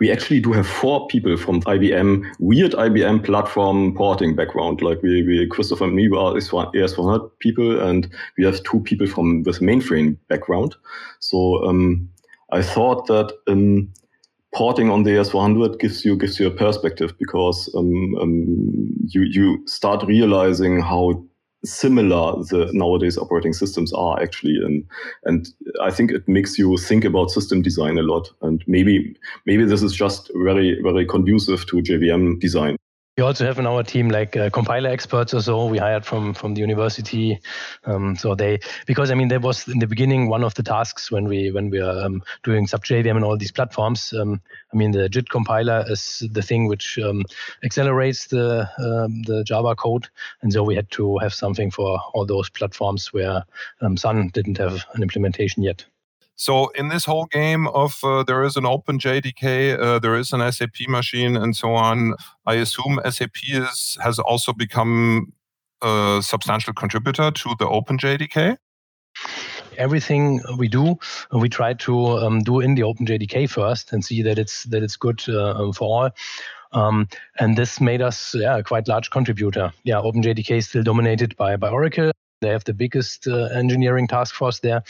We 0.00 0.10
actually 0.10 0.40
do 0.40 0.52
have 0.52 0.66
four 0.66 1.06
people 1.08 1.36
from 1.36 1.62
IBM, 1.62 2.24
weird 2.38 2.72
IBM 2.72 3.24
platform 3.24 3.94
porting 3.94 4.34
background. 4.34 4.80
Like 4.80 5.02
we, 5.02 5.22
we 5.22 5.46
Christopher 5.46 5.84
and 5.84 5.94
me 5.94 6.06
are 6.06 6.34
AS400 6.34 7.30
people, 7.40 7.80
and 7.80 8.08
we 8.36 8.44
have 8.44 8.62
two 8.64 8.80
people 8.80 9.06
from 9.06 9.42
with 9.42 9.60
mainframe 9.60 10.16
background. 10.28 10.74
So 11.20 11.64
um, 11.66 12.08
I 12.50 12.62
thought 12.62 13.06
that 13.06 13.32
um, 13.46 13.92
porting 14.54 14.90
on 14.90 15.02
the 15.02 15.10
AS400 15.10 15.78
gives 15.78 16.04
you 16.04 16.16
gives 16.16 16.40
you 16.40 16.46
a 16.46 16.50
perspective 16.50 17.12
because 17.18 17.72
um, 17.76 18.14
um, 18.20 18.88
you 19.08 19.22
you 19.22 19.66
start 19.66 20.04
realizing 20.06 20.80
how 20.80 21.24
similar 21.64 22.32
the 22.44 22.70
nowadays 22.72 23.18
operating 23.18 23.52
systems 23.52 23.92
are 23.92 24.20
actually 24.22 24.56
and 24.64 24.84
and 25.24 25.48
i 25.82 25.90
think 25.90 26.12
it 26.12 26.26
makes 26.28 26.56
you 26.56 26.76
think 26.76 27.04
about 27.04 27.30
system 27.30 27.62
design 27.62 27.98
a 27.98 28.02
lot 28.02 28.28
and 28.42 28.62
maybe 28.68 29.16
maybe 29.44 29.64
this 29.64 29.82
is 29.82 29.92
just 29.92 30.30
very 30.36 30.80
very 30.82 31.04
conducive 31.04 31.66
to 31.66 31.76
jvm 31.78 32.38
design 32.38 32.76
we 33.18 33.24
also 33.24 33.44
have 33.44 33.58
in 33.58 33.66
our 33.66 33.82
team 33.82 34.08
like 34.08 34.36
uh, 34.36 34.48
compiler 34.48 34.90
experts 34.90 35.34
or 35.34 35.42
so 35.42 35.66
we 35.66 35.76
hired 35.76 36.06
from 36.06 36.32
from 36.34 36.54
the 36.54 36.60
university. 36.60 37.40
Um, 37.84 38.14
so 38.14 38.36
they 38.36 38.60
because 38.86 39.10
I 39.10 39.14
mean 39.14 39.26
there 39.26 39.40
was 39.40 39.66
in 39.66 39.80
the 39.80 39.88
beginning 39.88 40.28
one 40.28 40.44
of 40.44 40.54
the 40.54 40.62
tasks 40.62 41.10
when 41.10 41.26
we 41.26 41.50
when 41.50 41.68
we 41.68 41.80
are 41.80 42.04
um, 42.04 42.22
doing 42.44 42.68
SAP 42.68 42.84
JVM 42.84 43.16
and 43.16 43.24
all 43.24 43.36
these 43.36 43.50
platforms. 43.50 44.12
Um, 44.12 44.40
I 44.72 44.76
mean 44.76 44.92
the 44.92 45.08
JIT 45.08 45.30
compiler 45.30 45.84
is 45.88 46.22
the 46.30 46.42
thing 46.42 46.68
which 46.68 46.96
um, 47.00 47.24
accelerates 47.64 48.28
the 48.28 48.68
um, 48.78 49.22
the 49.22 49.42
Java 49.42 49.74
code, 49.74 50.06
and 50.42 50.52
so 50.52 50.62
we 50.62 50.76
had 50.76 50.88
to 50.92 51.18
have 51.18 51.34
something 51.34 51.72
for 51.72 51.98
all 52.14 52.24
those 52.24 52.48
platforms 52.48 53.12
where 53.12 53.42
um, 53.80 53.96
Sun 53.96 54.28
didn't 54.28 54.58
have 54.58 54.84
an 54.94 55.02
implementation 55.02 55.64
yet. 55.64 55.84
So 56.38 56.68
in 56.68 56.88
this 56.88 57.04
whole 57.04 57.26
game 57.26 57.66
of 57.66 57.98
uh, 58.04 58.22
there 58.22 58.44
is 58.44 58.56
an 58.56 58.64
open 58.64 59.00
JDK, 59.00 59.76
uh, 59.76 59.98
there 59.98 60.14
is 60.14 60.32
an 60.32 60.52
SAP 60.52 60.88
machine, 60.88 61.36
and 61.36 61.56
so 61.56 61.74
on, 61.74 62.14
I 62.46 62.54
assume 62.54 63.00
SAP 63.10 63.36
is, 63.48 63.98
has 64.04 64.20
also 64.20 64.52
become 64.52 65.32
a 65.82 66.20
substantial 66.22 66.72
contributor 66.72 67.32
to 67.32 67.54
the 67.58 67.66
open 67.68 67.98
JDK. 67.98 68.56
Everything 69.78 70.40
we 70.56 70.68
do, 70.68 70.96
we 71.32 71.48
try 71.48 71.74
to 71.74 72.06
um, 72.18 72.40
do 72.44 72.60
in 72.60 72.76
the 72.76 72.84
open 72.84 73.04
JDK 73.04 73.50
first 73.50 73.92
and 73.92 74.04
see 74.04 74.22
that 74.22 74.38
it's 74.38 74.62
that 74.64 74.84
it's 74.84 74.94
good 74.94 75.20
uh, 75.28 75.54
um, 75.60 75.72
for 75.72 75.88
all. 75.88 76.10
Um, 76.72 77.08
and 77.40 77.56
this 77.56 77.80
made 77.80 78.00
us 78.00 78.36
yeah, 78.36 78.58
a 78.58 78.62
quite 78.62 78.86
large 78.86 79.10
contributor. 79.10 79.72
Yeah, 79.82 79.96
OpenJDK 79.96 80.58
is 80.58 80.68
still 80.68 80.82
dominated 80.82 81.34
by, 81.36 81.56
by 81.56 81.70
Oracle. 81.70 82.12
They 82.40 82.48
have 82.48 82.64
the 82.64 82.74
biggest 82.74 83.26
uh, 83.26 83.48
engineering 83.54 84.06
task 84.06 84.34
force 84.34 84.60
there. 84.60 84.82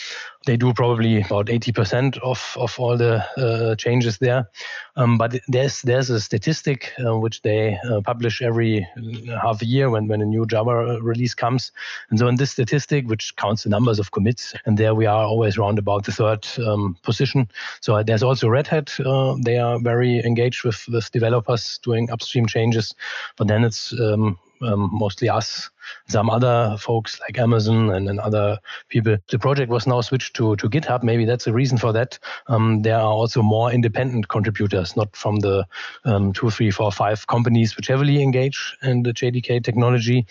They 0.46 0.56
do 0.56 0.72
probably 0.72 1.22
about 1.22 1.46
80% 1.46 2.18
of, 2.18 2.56
of 2.56 2.78
all 2.78 2.96
the 2.96 3.24
uh, 3.36 3.74
changes 3.76 4.18
there. 4.18 4.48
Um, 4.96 5.16
but 5.18 5.38
there's 5.48 5.82
there's 5.82 6.10
a 6.10 6.20
statistic 6.20 6.92
uh, 7.04 7.16
which 7.18 7.42
they 7.42 7.78
uh, 7.88 8.00
publish 8.00 8.42
every 8.42 8.86
uh, 8.96 9.38
half 9.40 9.62
a 9.62 9.66
year 9.66 9.90
when, 9.90 10.08
when 10.08 10.20
a 10.20 10.24
new 10.24 10.46
Java 10.46 10.98
release 11.00 11.34
comes. 11.34 11.72
And 12.10 12.18
so 12.18 12.28
in 12.28 12.36
this 12.36 12.50
statistic, 12.50 13.06
which 13.08 13.36
counts 13.36 13.62
the 13.62 13.70
numbers 13.70 13.98
of 13.98 14.10
commits, 14.10 14.54
and 14.66 14.76
there 14.76 14.94
we 14.94 15.06
are 15.06 15.24
always 15.24 15.56
around 15.56 15.78
about 15.78 16.04
the 16.04 16.12
third 16.12 16.46
um, 16.66 16.96
position. 17.02 17.48
So 17.80 18.02
there's 18.02 18.22
also 18.22 18.48
Red 18.48 18.66
Hat. 18.66 18.98
Uh, 19.00 19.36
they 19.42 19.58
are 19.58 19.78
very 19.78 20.24
engaged 20.24 20.64
with, 20.64 20.84
with 20.88 21.10
developers 21.12 21.78
doing 21.82 22.10
upstream 22.10 22.46
changes. 22.46 22.94
But 23.36 23.48
then 23.48 23.64
it's 23.64 23.92
um, 24.00 24.38
um, 24.62 24.90
mostly 24.92 25.28
us, 25.28 25.70
some 26.08 26.30
other 26.30 26.76
folks 26.78 27.20
like 27.20 27.38
Amazon 27.38 27.90
and, 27.90 28.08
and 28.08 28.20
other 28.20 28.58
people. 28.88 29.16
The 29.28 29.38
project 29.38 29.70
was 29.70 29.86
now 29.86 30.00
switched 30.00 30.34
to, 30.36 30.56
to 30.56 30.68
GitHub. 30.68 31.02
Maybe 31.02 31.24
that's 31.24 31.46
a 31.46 31.52
reason 31.52 31.78
for 31.78 31.92
that. 31.92 32.18
Um, 32.48 32.82
there 32.82 32.96
are 32.96 33.12
also 33.12 33.42
more 33.42 33.72
independent 33.72 34.28
contributors, 34.28 34.96
not 34.96 35.14
from 35.16 35.36
the 35.36 35.66
um, 36.04 36.32
two, 36.32 36.50
three, 36.50 36.70
four, 36.70 36.92
five 36.92 37.26
companies 37.26 37.76
which 37.76 37.86
heavily 37.86 38.22
engage 38.22 38.76
in 38.82 39.02
the 39.02 39.12
JDK 39.12 39.62
technology, 39.62 40.26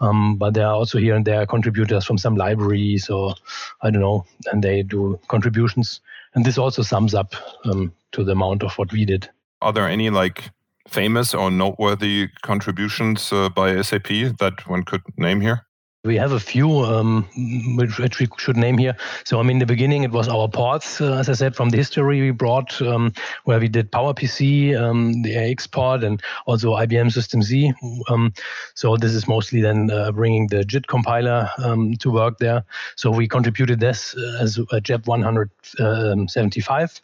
um, 0.00 0.36
but 0.36 0.54
there 0.54 0.66
are 0.66 0.74
also 0.74 0.98
here 0.98 1.14
and 1.14 1.24
there 1.24 1.46
contributors 1.46 2.04
from 2.04 2.18
some 2.18 2.36
libraries 2.36 3.08
or 3.08 3.34
I 3.82 3.90
don't 3.90 4.02
know, 4.02 4.24
and 4.50 4.62
they 4.62 4.82
do 4.82 5.18
contributions. 5.28 6.00
And 6.34 6.44
this 6.44 6.58
also 6.58 6.82
sums 6.82 7.14
up 7.14 7.34
um, 7.64 7.92
to 8.12 8.24
the 8.24 8.32
amount 8.32 8.62
of 8.62 8.72
what 8.78 8.92
we 8.92 9.04
did. 9.04 9.28
Are 9.60 9.72
there 9.72 9.88
any 9.88 10.10
like 10.10 10.50
famous 10.88 11.34
or 11.34 11.50
noteworthy 11.50 12.28
contributions 12.42 13.32
uh, 13.32 13.48
by 13.48 13.80
SAP 13.82 14.08
that 14.38 14.66
one 14.66 14.82
could 14.84 15.02
name 15.16 15.40
here? 15.40 15.66
We 16.04 16.16
have 16.16 16.32
a 16.32 16.40
few 16.40 16.80
um, 16.80 17.28
which, 17.76 18.00
which, 18.00 18.18
we 18.18 18.26
should 18.36 18.56
name 18.56 18.76
here. 18.76 18.96
So, 19.24 19.38
I 19.38 19.44
mean, 19.44 19.56
in 19.56 19.60
the 19.60 19.66
beginning, 19.66 20.02
it 20.02 20.10
was 20.10 20.26
our 20.26 20.48
ports, 20.48 21.00
uh, 21.00 21.12
as 21.12 21.28
I 21.28 21.34
said, 21.34 21.54
from 21.54 21.70
the 21.70 21.76
history 21.76 22.20
we 22.20 22.32
brought, 22.32 22.82
um, 22.82 23.12
where 23.44 23.60
we 23.60 23.68
did 23.68 23.92
PowerPC, 23.92 24.76
um, 24.76 25.22
the 25.22 25.36
AIX 25.36 25.64
port, 25.68 26.02
and 26.02 26.20
also 26.46 26.72
IBM 26.72 27.12
System 27.12 27.40
Z. 27.40 27.72
Um, 28.08 28.32
so, 28.74 28.96
this 28.96 29.14
is 29.14 29.28
mostly 29.28 29.60
then 29.60 29.92
uh, 29.92 30.10
bringing 30.10 30.48
the 30.48 30.64
JIT 30.64 30.88
compiler 30.88 31.48
um, 31.58 31.94
to 31.98 32.10
work 32.10 32.38
there. 32.38 32.64
So, 32.96 33.12
we 33.12 33.28
contributed 33.28 33.78
this 33.78 34.16
as 34.40 34.58
a 34.72 34.80
JEP 34.80 35.06
175. 35.06 37.00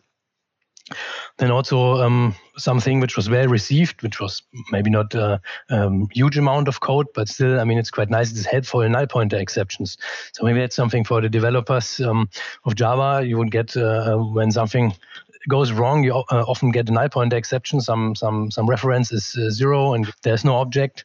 Then 1.39 1.51
also 1.51 2.03
um, 2.03 2.35
something 2.57 3.01
which 3.01 3.17
was 3.17 3.31
well 3.31 3.47
received, 3.47 4.03
which 4.03 4.21
was 4.21 4.43
maybe 4.73 4.91
not 4.91 5.15
a 5.15 5.41
um, 5.71 6.09
huge 6.13 6.39
amount 6.39 6.69
of 6.69 6.81
code, 6.81 7.07
but 7.15 7.29
still, 7.29 7.61
I 7.61 7.65
mean, 7.65 7.79
it's 7.79 7.91
quite 7.91 8.11
nice. 8.11 8.31
It's 8.31 8.47
helpful 8.47 8.81
in 8.83 8.93
null 8.93 9.07
pointer 9.07 9.37
exceptions. 9.37 9.99
So 10.33 10.45
maybe 10.45 10.61
that's 10.61 10.77
something 10.77 11.05
for 11.05 11.21
the 11.21 11.29
developers 11.29 12.01
um, 12.01 12.29
of 12.65 12.75
Java. 12.75 13.25
You 13.27 13.39
would 13.39 13.51
get 13.51 13.77
uh, 13.77 14.17
when 14.17 14.51
something 14.51 14.95
goes 15.49 15.73
wrong, 15.73 16.05
you 16.05 16.15
uh, 16.15 16.45
often 16.47 16.71
get 16.71 16.89
a 16.89 16.93
null 16.93 17.09
pointer 17.09 17.37
exception. 17.37 17.81
Some 17.81 18.15
some 18.15 18.51
some 18.51 18.67
reference 18.67 19.13
is 19.13 19.37
uh, 19.37 19.51
zero, 19.51 19.95
and 19.95 20.13
there's 20.23 20.45
no 20.45 20.57
object. 20.57 21.05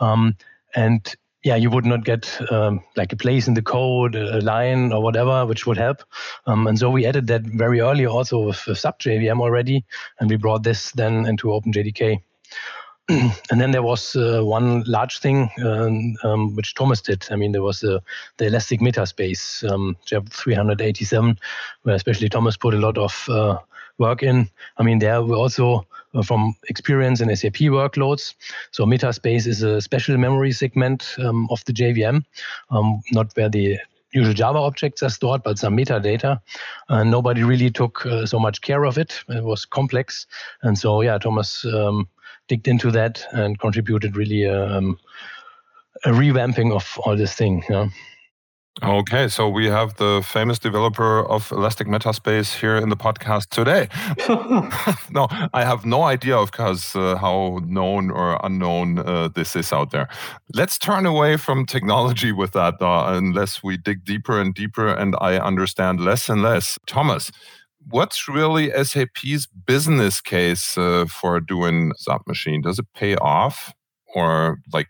Um, 0.00 0.36
and 0.74 1.14
yeah, 1.44 1.56
you 1.56 1.68
would 1.68 1.84
not 1.84 2.04
get 2.04 2.40
um, 2.50 2.80
like 2.96 3.12
a 3.12 3.16
place 3.16 3.46
in 3.46 3.54
the 3.54 3.62
code, 3.62 4.16
a 4.16 4.40
line 4.40 4.92
or 4.92 5.02
whatever, 5.02 5.44
which 5.44 5.66
would 5.66 5.76
help. 5.76 6.02
Um, 6.46 6.66
and 6.66 6.78
so 6.78 6.88
we 6.90 7.04
added 7.04 7.26
that 7.26 7.42
very 7.42 7.80
early 7.80 8.06
also 8.06 8.40
with, 8.40 8.66
with 8.66 8.78
SAP 8.78 8.98
JVM 9.00 9.40
already, 9.40 9.84
and 10.18 10.30
we 10.30 10.36
brought 10.36 10.62
this 10.62 10.90
then 10.92 11.26
into 11.26 11.48
OpenJDK. 11.48 12.18
and 13.10 13.60
then 13.60 13.72
there 13.72 13.82
was 13.82 14.16
uh, 14.16 14.40
one 14.42 14.82
large 14.86 15.18
thing 15.18 15.50
um, 15.62 16.16
um, 16.22 16.56
which 16.56 16.74
Thomas 16.74 17.02
did. 17.02 17.26
I 17.30 17.36
mean, 17.36 17.52
there 17.52 17.62
was 17.62 17.84
uh, 17.84 17.98
the 18.38 18.46
Elastic 18.46 18.80
Metaspace, 18.80 19.70
um, 19.70 19.96
387, 20.08 21.38
where 21.82 21.94
especially 21.94 22.30
Thomas 22.30 22.56
put 22.56 22.72
a 22.72 22.78
lot 22.78 22.96
of 22.96 23.28
uh, 23.28 23.58
work 23.98 24.22
in. 24.22 24.48
I 24.78 24.82
mean, 24.82 24.98
there 24.98 25.22
we 25.22 25.34
also 25.34 25.86
uh, 26.14 26.22
from 26.22 26.54
experience 26.68 27.20
in 27.20 27.34
SAP 27.34 27.58
workloads. 27.70 28.34
So 28.70 28.84
Metaspace 28.84 29.46
is 29.46 29.62
a 29.62 29.80
special 29.80 30.16
memory 30.16 30.52
segment 30.52 31.16
um, 31.18 31.48
of 31.50 31.64
the 31.64 31.72
JVM, 31.72 32.24
um, 32.70 33.02
not 33.12 33.36
where 33.36 33.48
the 33.48 33.78
usual 34.12 34.34
Java 34.34 34.58
objects 34.58 35.02
are 35.02 35.10
stored, 35.10 35.42
but 35.42 35.58
some 35.58 35.76
metadata. 35.76 36.40
And 36.88 37.10
nobody 37.10 37.42
really 37.42 37.70
took 37.70 38.06
uh, 38.06 38.26
so 38.26 38.38
much 38.38 38.60
care 38.60 38.84
of 38.84 38.96
it. 38.96 39.22
It 39.28 39.44
was 39.44 39.64
complex. 39.64 40.26
And 40.62 40.78
so, 40.78 41.02
yeah, 41.02 41.18
Thomas 41.18 41.64
um, 41.64 42.08
digged 42.48 42.68
into 42.68 42.90
that 42.92 43.24
and 43.32 43.58
contributed 43.58 44.16
really 44.16 44.46
um, 44.46 44.98
a 46.04 46.10
revamping 46.10 46.72
of 46.72 46.98
all 47.04 47.16
this 47.16 47.34
thing. 47.34 47.64
Yeah. 47.68 47.88
Okay, 48.82 49.28
so 49.28 49.48
we 49.48 49.66
have 49.66 49.94
the 49.96 50.20
famous 50.26 50.58
developer 50.58 51.24
of 51.28 51.52
Elastic 51.52 51.86
Metaspace 51.86 52.58
here 52.58 52.74
in 52.76 52.88
the 52.88 52.96
podcast 52.96 53.50
today. 53.50 53.88
no, 55.12 55.28
I 55.54 55.62
have 55.64 55.86
no 55.86 56.02
idea, 56.02 56.36
of 56.36 56.50
course, 56.50 56.96
uh, 56.96 57.14
how 57.16 57.60
known 57.64 58.10
or 58.10 58.38
unknown 58.42 58.98
uh, 58.98 59.28
this 59.28 59.54
is 59.54 59.72
out 59.72 59.92
there. 59.92 60.08
Let's 60.54 60.76
turn 60.76 61.06
away 61.06 61.36
from 61.36 61.66
technology 61.66 62.32
with 62.32 62.50
that, 62.52 62.74
uh, 62.82 63.12
unless 63.14 63.62
we 63.62 63.76
dig 63.76 64.04
deeper 64.04 64.40
and 64.40 64.52
deeper 64.52 64.88
and 64.88 65.14
I 65.20 65.38
understand 65.38 66.00
less 66.00 66.28
and 66.28 66.42
less. 66.42 66.76
Thomas, 66.88 67.30
what's 67.88 68.28
really 68.28 68.70
SAP's 68.84 69.46
business 69.46 70.20
case 70.20 70.76
uh, 70.76 71.06
for 71.06 71.38
doing 71.38 71.92
SapMachine? 71.92 72.64
Does 72.64 72.80
it 72.80 72.86
pay 72.92 73.14
off? 73.16 73.72
Or, 74.16 74.58
like, 74.72 74.88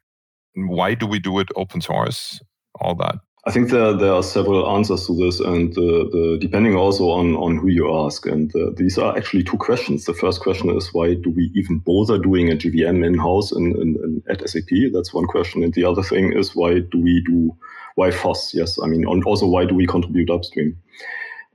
why 0.54 0.94
do 0.94 1.06
we 1.06 1.18
do 1.18 1.38
it 1.38 1.48
open 1.56 1.80
source? 1.82 2.40
All 2.80 2.94
that. 2.96 3.16
I 3.46 3.50
think 3.50 3.68
there, 3.68 3.92
there 3.92 4.12
are 4.12 4.22
several 4.22 4.74
answers 4.74 5.06
to 5.06 5.14
this, 5.14 5.38
and 5.38 5.76
uh, 5.76 6.08
the, 6.10 6.38
depending 6.40 6.76
also 6.76 7.10
on, 7.10 7.34
on 7.36 7.58
who 7.58 7.68
you 7.68 7.94
ask. 7.94 8.24
And 8.24 8.54
uh, 8.56 8.70
these 8.74 8.96
are 8.96 9.14
actually 9.14 9.44
two 9.44 9.58
questions. 9.58 10.06
The 10.06 10.14
first 10.14 10.40
question 10.40 10.70
is 10.70 10.94
why 10.94 11.14
do 11.14 11.28
we 11.28 11.52
even 11.54 11.80
bother 11.80 12.18
doing 12.18 12.50
a 12.50 12.56
JVM 12.56 13.04
in 13.04 13.18
house 13.18 13.52
in, 13.52 13.72
in, 13.72 13.96
in, 14.02 14.22
at 14.30 14.48
SAP? 14.48 14.70
That's 14.94 15.12
one 15.12 15.26
question. 15.26 15.62
And 15.62 15.74
the 15.74 15.84
other 15.84 16.02
thing 16.02 16.32
is 16.32 16.56
why 16.56 16.78
do 16.78 16.98
we 16.98 17.22
do 17.26 17.54
why 17.96 18.10
FOSS? 18.10 18.54
Yes, 18.54 18.78
I 18.82 18.86
mean, 18.86 19.06
and 19.06 19.22
also 19.24 19.46
why 19.46 19.66
do 19.66 19.74
we 19.74 19.86
contribute 19.86 20.30
upstream? 20.30 20.76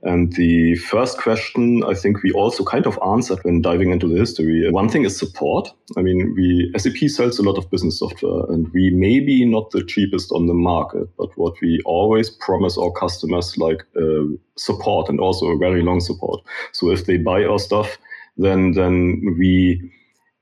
And 0.02 0.32
the 0.32 0.76
first 0.76 1.18
question, 1.18 1.84
I 1.84 1.92
think 1.92 2.22
we 2.22 2.32
also 2.32 2.64
kind 2.64 2.86
of 2.86 2.98
answered 3.06 3.40
when 3.42 3.60
diving 3.60 3.90
into 3.90 4.08
the 4.08 4.18
history. 4.18 4.68
One 4.70 4.88
thing 4.88 5.04
is 5.04 5.18
support. 5.18 5.68
I 5.98 6.00
mean, 6.00 6.34
we 6.34 6.72
SAP 6.76 7.10
sells 7.10 7.38
a 7.38 7.42
lot 7.42 7.58
of 7.58 7.70
business 7.70 7.98
software, 7.98 8.44
and 8.50 8.66
we 8.72 8.90
may 8.90 9.20
be 9.20 9.44
not 9.44 9.72
the 9.72 9.84
cheapest 9.84 10.32
on 10.32 10.46
the 10.46 10.54
market, 10.54 11.06
but 11.18 11.36
what 11.36 11.54
we 11.60 11.82
always 11.84 12.30
promise 12.30 12.78
our 12.78 12.90
customers, 12.92 13.58
like 13.58 13.84
uh, 14.00 14.24
support 14.56 15.10
and 15.10 15.20
also 15.20 15.48
a 15.48 15.58
very 15.58 15.82
long 15.82 16.00
support. 16.00 16.40
So 16.72 16.90
if 16.90 17.04
they 17.04 17.18
buy 17.18 17.44
our 17.44 17.58
stuff, 17.58 17.98
then 18.38 18.72
then 18.72 19.36
we 19.38 19.90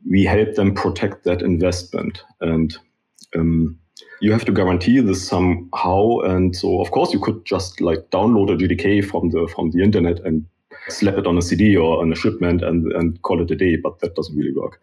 we 0.08 0.22
help 0.22 0.54
them 0.54 0.74
protect 0.74 1.24
that 1.24 1.42
investment 1.42 2.22
and. 2.40 2.76
Um, 3.36 3.78
you 4.20 4.32
have 4.32 4.44
to 4.44 4.52
guarantee 4.52 5.00
this 5.00 5.26
somehow. 5.26 6.18
And 6.20 6.56
so, 6.56 6.80
of 6.80 6.90
course, 6.90 7.12
you 7.12 7.20
could 7.20 7.44
just 7.44 7.80
like 7.80 8.10
download 8.10 8.52
a 8.52 8.56
JDK 8.56 9.04
from 9.04 9.30
the 9.30 9.48
from 9.54 9.70
the 9.70 9.82
internet 9.82 10.20
and 10.24 10.44
slap 10.88 11.18
it 11.18 11.26
on 11.26 11.38
a 11.38 11.42
CD 11.42 11.76
or 11.76 12.00
on 12.00 12.12
a 12.12 12.16
shipment 12.16 12.62
and 12.62 12.92
and 12.92 13.20
call 13.22 13.42
it 13.42 13.50
a 13.50 13.56
day. 13.56 13.76
But 13.76 14.00
that 14.00 14.14
doesn't 14.14 14.36
really 14.36 14.54
work. 14.54 14.80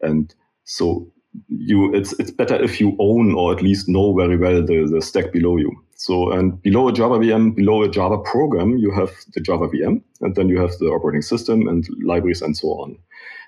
And 0.00 0.34
so 0.64 1.10
you 1.48 1.94
it's 1.94 2.12
it's 2.18 2.30
better 2.30 2.60
if 2.62 2.80
you 2.80 2.96
own 2.98 3.34
or 3.34 3.52
at 3.52 3.62
least 3.62 3.88
know 3.88 4.14
very 4.14 4.36
well 4.36 4.64
the, 4.64 4.88
the 4.90 5.02
stack 5.02 5.32
below 5.32 5.56
you. 5.56 5.72
So 5.94 6.30
and 6.32 6.60
below 6.62 6.88
a 6.88 6.92
Java 6.92 7.18
VM, 7.18 7.54
below 7.54 7.82
a 7.82 7.90
Java 7.90 8.18
program, 8.18 8.76
you 8.76 8.92
have 8.92 9.12
the 9.34 9.40
Java 9.40 9.68
VM, 9.68 10.02
and 10.20 10.34
then 10.36 10.48
you 10.48 10.60
have 10.60 10.76
the 10.78 10.86
operating 10.86 11.22
system 11.22 11.66
and 11.68 11.86
libraries 12.04 12.42
and 12.42 12.56
so 12.56 12.68
on. 12.68 12.98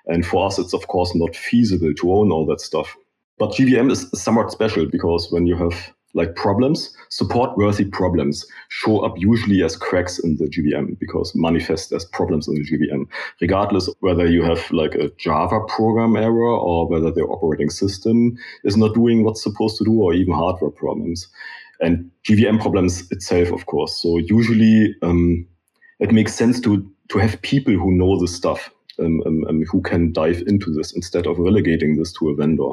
And 0.07 0.27
for 0.27 0.47
us, 0.47 0.59
it's 0.59 0.75
of 0.75 0.87
course 0.89 1.15
not 1.15 1.37
feasible 1.37 1.95
to 1.95 2.13
own 2.13 2.33
all 2.33 2.47
that 2.47 2.61
stuff. 2.61 2.97
But 3.41 3.53
JVM 3.53 3.91
is 3.91 4.07
somewhat 4.13 4.53
special 4.53 4.85
because 4.85 5.33
when 5.33 5.47
you 5.47 5.57
have 5.57 5.73
like 6.13 6.35
problems, 6.35 6.95
support 7.09 7.57
worthy 7.57 7.87
problems 7.87 8.45
show 8.69 8.99
up 9.01 9.15
usually 9.17 9.63
as 9.63 9.77
cracks 9.77 10.19
in 10.19 10.37
the 10.37 10.45
JVM 10.45 10.99
because 10.99 11.33
manifest 11.35 11.91
as 11.93 12.05
problems 12.05 12.49
in 12.49 12.57
the 12.57 12.61
JVM, 12.61 13.07
regardless 13.41 13.89
whether 14.01 14.27
you 14.27 14.43
have 14.43 14.71
like 14.73 14.95
a 14.95 15.09
Java 15.17 15.61
program 15.69 16.17
error 16.17 16.55
or 16.55 16.87
whether 16.87 17.11
the 17.11 17.23
operating 17.23 17.71
system 17.71 18.37
is 18.65 18.77
not 18.77 18.93
doing 18.93 19.25
what's 19.25 19.43
supposed 19.43 19.79
to 19.79 19.85
do 19.85 20.03
or 20.03 20.13
even 20.13 20.35
hardware 20.35 20.71
problems. 20.71 21.27
And 21.81 22.11
JVM 22.29 22.61
problems 22.61 23.11
itself, 23.11 23.53
of 23.53 23.65
course. 23.65 24.03
So 24.03 24.19
usually 24.19 24.95
um, 25.01 25.47
it 25.99 26.13
makes 26.13 26.35
sense 26.35 26.61
to, 26.61 26.87
to 27.09 27.19
have 27.19 27.41
people 27.41 27.73
who 27.73 27.93
know 27.93 28.21
this 28.21 28.37
stuff, 28.37 28.69
um, 28.99 29.23
um, 29.25 29.47
um 29.49 29.63
who 29.63 29.81
can 29.81 30.13
dive 30.13 30.43
into 30.47 30.71
this 30.75 30.93
instead 30.93 31.27
of 31.27 31.39
relegating 31.39 31.97
this 31.97 32.13
to 32.19 32.29
a 32.29 32.35
vendor. 32.35 32.73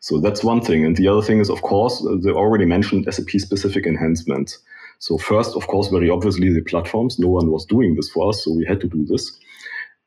So 0.00 0.20
that's 0.20 0.44
one 0.44 0.60
thing. 0.60 0.84
And 0.84 0.96
the 0.96 1.08
other 1.08 1.22
thing 1.22 1.40
is, 1.40 1.50
of 1.50 1.62
course, 1.62 2.04
uh, 2.04 2.16
the 2.20 2.34
already 2.34 2.64
mentioned 2.64 3.12
SAP 3.12 3.30
specific 3.40 3.86
enhancements. 3.86 4.58
So 5.00 5.18
first, 5.18 5.56
of 5.56 5.66
course, 5.66 5.88
very 5.88 6.10
obviously 6.10 6.52
the 6.52 6.62
platforms. 6.62 7.18
No 7.18 7.28
one 7.28 7.50
was 7.50 7.64
doing 7.66 7.94
this 7.94 8.10
for 8.10 8.28
us, 8.28 8.44
so 8.44 8.52
we 8.52 8.64
had 8.64 8.80
to 8.80 8.88
do 8.88 9.04
this. 9.06 9.38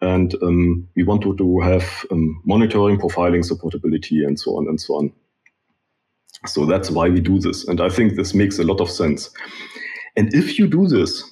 And 0.02 0.34
um, 0.42 0.88
we 0.96 1.04
wanted 1.04 1.38
to 1.38 1.60
have 1.60 2.06
um, 2.12 2.42
monitoring, 2.46 2.98
profiling, 2.98 3.48
supportability, 3.48 4.26
and 4.26 4.40
so 4.40 4.58
on 4.58 4.68
and 4.68 4.82
so 4.82 4.96
on. 4.96 5.14
So 6.48 6.66
that's 6.66 6.90
why 6.90 7.08
we 7.08 7.20
do 7.20 7.40
this. 7.40 7.68
And 7.68 7.80
I 7.80 7.90
think 7.90 8.16
this 8.16 8.34
makes 8.34 8.58
a 8.58 8.64
lot 8.64 8.82
of 8.82 8.90
sense. 8.90 9.30
And 10.16 10.34
if 10.34 10.58
you 10.58 10.68
do 10.68 10.88
this, 10.88 11.24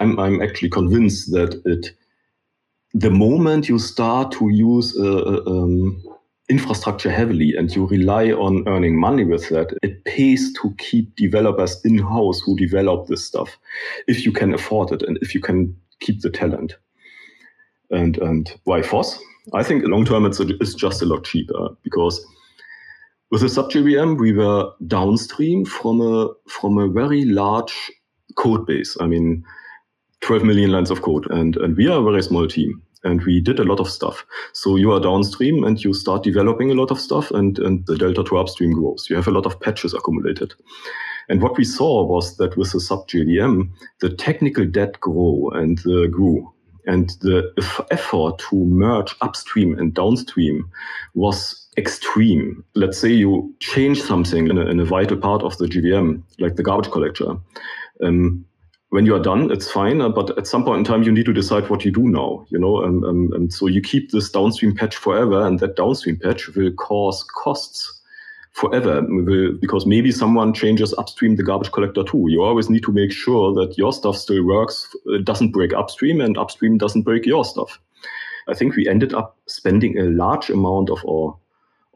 I'm, 0.00 0.18
I'm 0.18 0.42
actually 0.42 0.70
convinced 0.70 1.30
that 1.32 1.60
it, 1.64 1.92
the 2.92 3.10
moment 3.10 3.68
you 3.68 3.78
start 3.78 4.32
to 4.32 4.48
use 4.48 4.98
uh, 4.98 5.04
uh 5.04 5.42
um, 5.46 6.02
infrastructure 6.50 7.10
heavily 7.10 7.54
and 7.56 7.74
you 7.74 7.86
rely 7.86 8.32
on 8.32 8.66
earning 8.66 8.98
money 8.98 9.24
with 9.24 9.48
that, 9.50 9.72
it 9.82 10.04
pays 10.04 10.52
to 10.54 10.74
keep 10.78 11.14
developers 11.16 11.80
in 11.84 11.98
house 11.98 12.40
who 12.40 12.56
develop 12.56 13.06
this 13.06 13.24
stuff 13.24 13.56
if 14.08 14.26
you 14.26 14.32
can 14.32 14.52
afford 14.52 14.90
it 14.90 15.02
and 15.02 15.16
if 15.22 15.34
you 15.34 15.40
can 15.40 15.74
keep 16.00 16.20
the 16.20 16.30
talent. 16.30 16.74
And, 17.90 18.18
and 18.18 18.52
why 18.64 18.82
FOSS? 18.82 19.18
I 19.54 19.62
think 19.62 19.84
long 19.86 20.04
term 20.04 20.26
it's, 20.26 20.40
it's 20.40 20.74
just 20.74 21.02
a 21.02 21.06
lot 21.06 21.24
cheaper 21.24 21.68
because 21.82 22.24
with 23.30 23.42
the 23.42 23.48
SAP 23.48 23.66
JVM 23.66 24.18
we 24.18 24.32
were 24.32 24.70
downstream 24.86 25.64
from 25.64 26.00
a 26.00 26.28
from 26.48 26.78
a 26.78 26.88
very 26.88 27.24
large 27.24 27.74
code 28.36 28.66
base. 28.66 28.96
I 29.00 29.06
mean, 29.06 29.44
12 30.20 30.44
million 30.44 30.70
lines 30.70 30.90
of 30.90 31.02
code, 31.02 31.26
and 31.30 31.56
and 31.56 31.76
we 31.76 31.88
are 31.88 32.00
a 32.00 32.02
very 32.02 32.22
small 32.22 32.46
team 32.46 32.82
and 33.04 33.22
we 33.24 33.40
did 33.40 33.58
a 33.58 33.64
lot 33.64 33.80
of 33.80 33.88
stuff. 33.88 34.24
So 34.52 34.76
you 34.76 34.92
are 34.92 35.00
downstream 35.00 35.64
and 35.64 35.82
you 35.82 35.94
start 35.94 36.22
developing 36.22 36.70
a 36.70 36.74
lot 36.74 36.90
of 36.90 37.00
stuff 37.00 37.30
and, 37.30 37.58
and 37.58 37.86
the 37.86 37.96
delta 37.96 38.24
to 38.24 38.38
upstream 38.38 38.72
grows. 38.72 39.08
You 39.08 39.16
have 39.16 39.28
a 39.28 39.32
lot 39.32 39.46
of 39.46 39.58
patches 39.60 39.94
accumulated. 39.94 40.54
And 41.28 41.42
what 41.42 41.56
we 41.56 41.64
saw 41.64 42.04
was 42.04 42.36
that 42.38 42.56
with 42.56 42.72
the 42.72 42.80
SAP 42.80 43.08
JVM, 43.08 43.70
the 44.00 44.10
technical 44.10 44.66
debt 44.66 44.98
grew 45.00 45.50
and 45.50 45.78
uh, 45.86 46.06
grew. 46.08 46.52
And 46.86 47.10
the 47.20 47.52
effort 47.90 48.38
to 48.50 48.56
merge 48.56 49.14
upstream 49.20 49.78
and 49.78 49.94
downstream 49.94 50.68
was 51.14 51.68
extreme. 51.76 52.64
Let's 52.74 52.98
say 52.98 53.10
you 53.10 53.54
change 53.60 54.02
something 54.02 54.48
in 54.48 54.58
a, 54.58 54.66
in 54.66 54.80
a 54.80 54.84
vital 54.84 55.16
part 55.16 55.42
of 55.42 55.56
the 55.58 55.66
JVM, 55.66 56.22
like 56.40 56.56
the 56.56 56.62
garbage 56.62 56.90
collector. 56.90 57.36
Um, 58.02 58.44
when 58.90 59.06
you 59.06 59.14
are 59.14 59.20
done, 59.20 59.50
it's 59.50 59.70
fine. 59.70 60.00
Uh, 60.00 60.08
but 60.08 60.36
at 60.36 60.46
some 60.46 60.64
point 60.64 60.78
in 60.78 60.84
time, 60.84 61.02
you 61.02 61.12
need 61.12 61.26
to 61.26 61.32
decide 61.32 61.70
what 61.70 61.84
you 61.84 61.90
do 61.90 62.08
now. 62.08 62.44
You 62.50 62.58
know, 62.58 62.82
and, 62.82 63.04
and 63.04 63.52
so 63.52 63.66
you 63.66 63.80
keep 63.80 64.10
this 64.10 64.30
downstream 64.30 64.74
patch 64.74 64.96
forever, 64.96 65.46
and 65.46 65.58
that 65.60 65.76
downstream 65.76 66.18
patch 66.18 66.48
will 66.48 66.72
cause 66.72 67.24
costs 67.42 67.96
forever 68.52 69.00
because 69.60 69.86
maybe 69.86 70.10
someone 70.10 70.52
changes 70.52 70.92
upstream 70.98 71.36
the 71.36 71.42
garbage 71.42 71.70
collector 71.70 72.02
too. 72.02 72.26
You 72.28 72.42
always 72.42 72.68
need 72.68 72.82
to 72.82 72.92
make 72.92 73.12
sure 73.12 73.54
that 73.54 73.78
your 73.78 73.92
stuff 73.92 74.16
still 74.16 74.44
works, 74.44 74.94
uh, 75.14 75.18
doesn't 75.22 75.52
break 75.52 75.72
upstream, 75.72 76.20
and 76.20 76.36
upstream 76.36 76.76
doesn't 76.76 77.02
break 77.02 77.24
your 77.26 77.44
stuff. 77.44 77.80
I 78.48 78.54
think 78.54 78.74
we 78.74 78.88
ended 78.88 79.14
up 79.14 79.36
spending 79.46 79.98
a 79.98 80.04
large 80.04 80.50
amount 80.50 80.90
of 80.90 80.98
our 81.08 81.36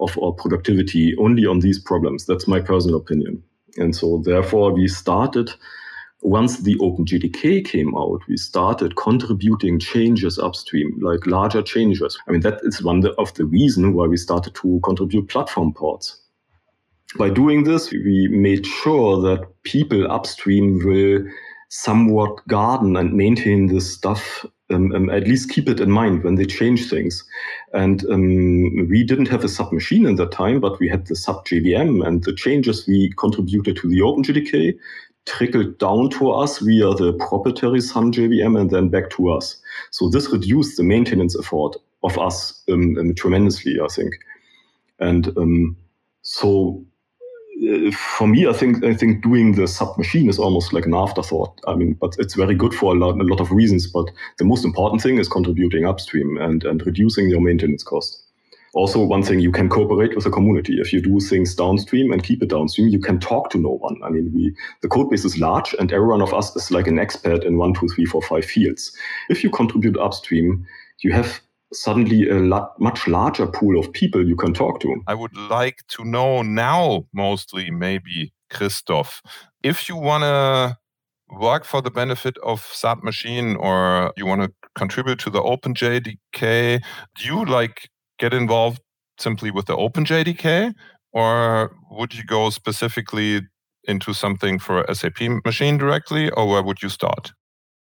of 0.00 0.16
our 0.22 0.32
productivity 0.32 1.14
only 1.18 1.46
on 1.46 1.60
these 1.60 1.78
problems. 1.78 2.26
That's 2.26 2.48
my 2.48 2.60
personal 2.60 2.96
opinion. 2.96 3.42
And 3.76 3.94
so 3.94 4.22
therefore 4.24 4.72
we 4.72 4.88
started 4.88 5.52
once 6.24 6.60
the 6.60 6.74
OpenJDK 6.76 7.64
came 7.66 7.94
out, 7.94 8.20
we 8.28 8.38
started 8.38 8.96
contributing 8.96 9.78
changes 9.78 10.38
upstream, 10.38 10.98
like 11.02 11.26
larger 11.26 11.60
changes. 11.60 12.18
I 12.26 12.32
mean, 12.32 12.40
that 12.40 12.60
is 12.62 12.82
one 12.82 13.04
of 13.18 13.34
the 13.34 13.44
reasons 13.44 13.94
why 13.94 14.06
we 14.06 14.16
started 14.16 14.54
to 14.56 14.80
contribute 14.82 15.28
platform 15.28 15.74
ports. 15.74 16.18
By 17.18 17.28
doing 17.28 17.64
this, 17.64 17.92
we 17.92 18.28
made 18.30 18.66
sure 18.66 19.20
that 19.20 19.46
people 19.64 20.10
upstream 20.10 20.80
will 20.82 21.24
somewhat 21.68 22.46
garden 22.48 22.96
and 22.96 23.12
maintain 23.12 23.66
this 23.66 23.92
stuff 23.92 24.46
um, 24.70 24.92
um, 24.92 25.10
at 25.10 25.28
least 25.28 25.50
keep 25.50 25.68
it 25.68 25.78
in 25.78 25.90
mind 25.90 26.24
when 26.24 26.36
they 26.36 26.46
change 26.46 26.88
things. 26.88 27.22
And 27.74 28.02
um, 28.10 28.88
we 28.88 29.04
didn't 29.04 29.28
have 29.28 29.44
a 29.44 29.48
sub 29.48 29.72
machine 29.72 30.06
in 30.06 30.16
that 30.16 30.32
time, 30.32 30.58
but 30.58 30.80
we 30.80 30.88
had 30.88 31.06
the 31.06 31.16
SAP 31.16 31.44
JVM 31.44 32.06
and 32.06 32.24
the 32.24 32.34
changes 32.34 32.86
we 32.88 33.12
contributed 33.18 33.76
to 33.76 33.88
the 33.88 34.00
OpenJDK 34.00 34.74
trickled 35.26 35.78
down 35.78 36.10
to 36.10 36.30
us 36.30 36.58
via 36.58 36.94
the 36.94 37.14
proprietary 37.14 37.80
Sun 37.80 38.12
JVM 38.12 38.60
and 38.60 38.70
then 38.70 38.88
back 38.88 39.10
to 39.10 39.30
us. 39.30 39.56
So 39.90 40.08
this 40.08 40.30
reduced 40.30 40.76
the 40.76 40.82
maintenance 40.82 41.36
effort 41.38 41.76
of 42.02 42.18
us 42.18 42.62
um, 42.70 42.96
um, 42.98 43.14
tremendously, 43.14 43.78
I 43.82 43.88
think. 43.88 44.14
And 45.00 45.36
um, 45.38 45.76
so 46.22 46.84
uh, 47.68 47.90
for 47.92 48.26
me, 48.26 48.46
I 48.46 48.52
think 48.52 48.84
I 48.84 48.94
think 48.94 49.22
doing 49.22 49.52
the 49.52 49.66
sub 49.66 49.96
machine 49.96 50.28
is 50.28 50.38
almost 50.38 50.72
like 50.72 50.86
an 50.86 50.94
afterthought. 50.94 51.60
I 51.66 51.74
mean, 51.74 51.94
but 51.94 52.14
it's 52.18 52.34
very 52.34 52.54
good 52.54 52.74
for 52.74 52.94
a 52.94 52.98
lot, 52.98 53.18
a 53.18 53.24
lot 53.24 53.40
of 53.40 53.50
reasons. 53.50 53.86
But 53.86 54.06
the 54.38 54.44
most 54.44 54.64
important 54.64 55.02
thing 55.02 55.18
is 55.18 55.28
contributing 55.28 55.86
upstream 55.86 56.36
and 56.36 56.64
and 56.64 56.84
reducing 56.84 57.28
your 57.28 57.40
maintenance 57.40 57.82
cost. 57.82 58.23
Also, 58.74 59.04
one 59.04 59.22
thing 59.22 59.38
you 59.38 59.52
can 59.52 59.68
cooperate 59.68 60.14
with 60.14 60.24
the 60.24 60.30
community. 60.30 60.80
If 60.80 60.92
you 60.92 61.00
do 61.00 61.20
things 61.20 61.54
downstream 61.54 62.12
and 62.12 62.22
keep 62.22 62.42
it 62.42 62.50
downstream, 62.50 62.88
you 62.88 62.98
can 62.98 63.20
talk 63.20 63.50
to 63.50 63.58
no 63.58 63.70
one. 63.70 63.96
I 64.04 64.10
mean, 64.10 64.32
we 64.34 64.54
the 64.82 64.88
code 64.88 65.10
base 65.10 65.24
is 65.24 65.38
large, 65.38 65.74
and 65.78 65.92
every 65.92 66.08
one 66.08 66.22
of 66.22 66.34
us 66.34 66.54
is 66.56 66.70
like 66.70 66.86
an 66.88 66.98
expert 66.98 67.44
in 67.44 67.56
one, 67.56 67.74
two, 67.74 67.88
three, 67.88 68.04
four, 68.04 68.22
five 68.22 68.44
fields. 68.44 68.92
If 69.28 69.44
you 69.44 69.50
contribute 69.50 69.96
upstream, 69.96 70.66
you 71.02 71.12
have 71.12 71.40
suddenly 71.72 72.28
a 72.28 72.38
lot, 72.38 72.78
much 72.80 73.06
larger 73.06 73.46
pool 73.46 73.78
of 73.78 73.92
people 73.92 74.26
you 74.26 74.36
can 74.36 74.52
talk 74.52 74.80
to. 74.80 75.02
I 75.06 75.14
would 75.14 75.36
like 75.36 75.78
to 75.88 76.04
know 76.04 76.42
now, 76.42 77.06
mostly 77.12 77.70
maybe 77.70 78.32
Christoph, 78.50 79.22
if 79.62 79.88
you 79.88 79.96
want 79.96 80.22
to 80.22 80.78
work 81.30 81.64
for 81.64 81.80
the 81.82 81.90
benefit 81.90 82.36
of 82.44 82.62
SapMachine 82.62 83.58
or 83.58 84.12
you 84.16 84.26
want 84.26 84.42
to 84.42 84.52
contribute 84.74 85.18
to 85.20 85.30
the 85.30 85.40
OpenJDK, 85.40 86.82
do 87.16 87.24
you 87.24 87.44
like 87.44 87.88
get 88.24 88.32
involved 88.32 88.80
simply 89.18 89.50
with 89.50 89.66
the 89.66 89.76
OpenJDK 89.76 90.72
or 91.12 91.70
would 91.90 92.14
you 92.14 92.24
go 92.24 92.50
specifically 92.50 93.42
into 93.92 94.14
something 94.14 94.58
for 94.58 94.84
SAP 94.92 95.20
machine 95.44 95.76
directly 95.78 96.30
or 96.30 96.48
where 96.48 96.62
would 96.62 96.82
you 96.82 96.88
start? 96.88 97.32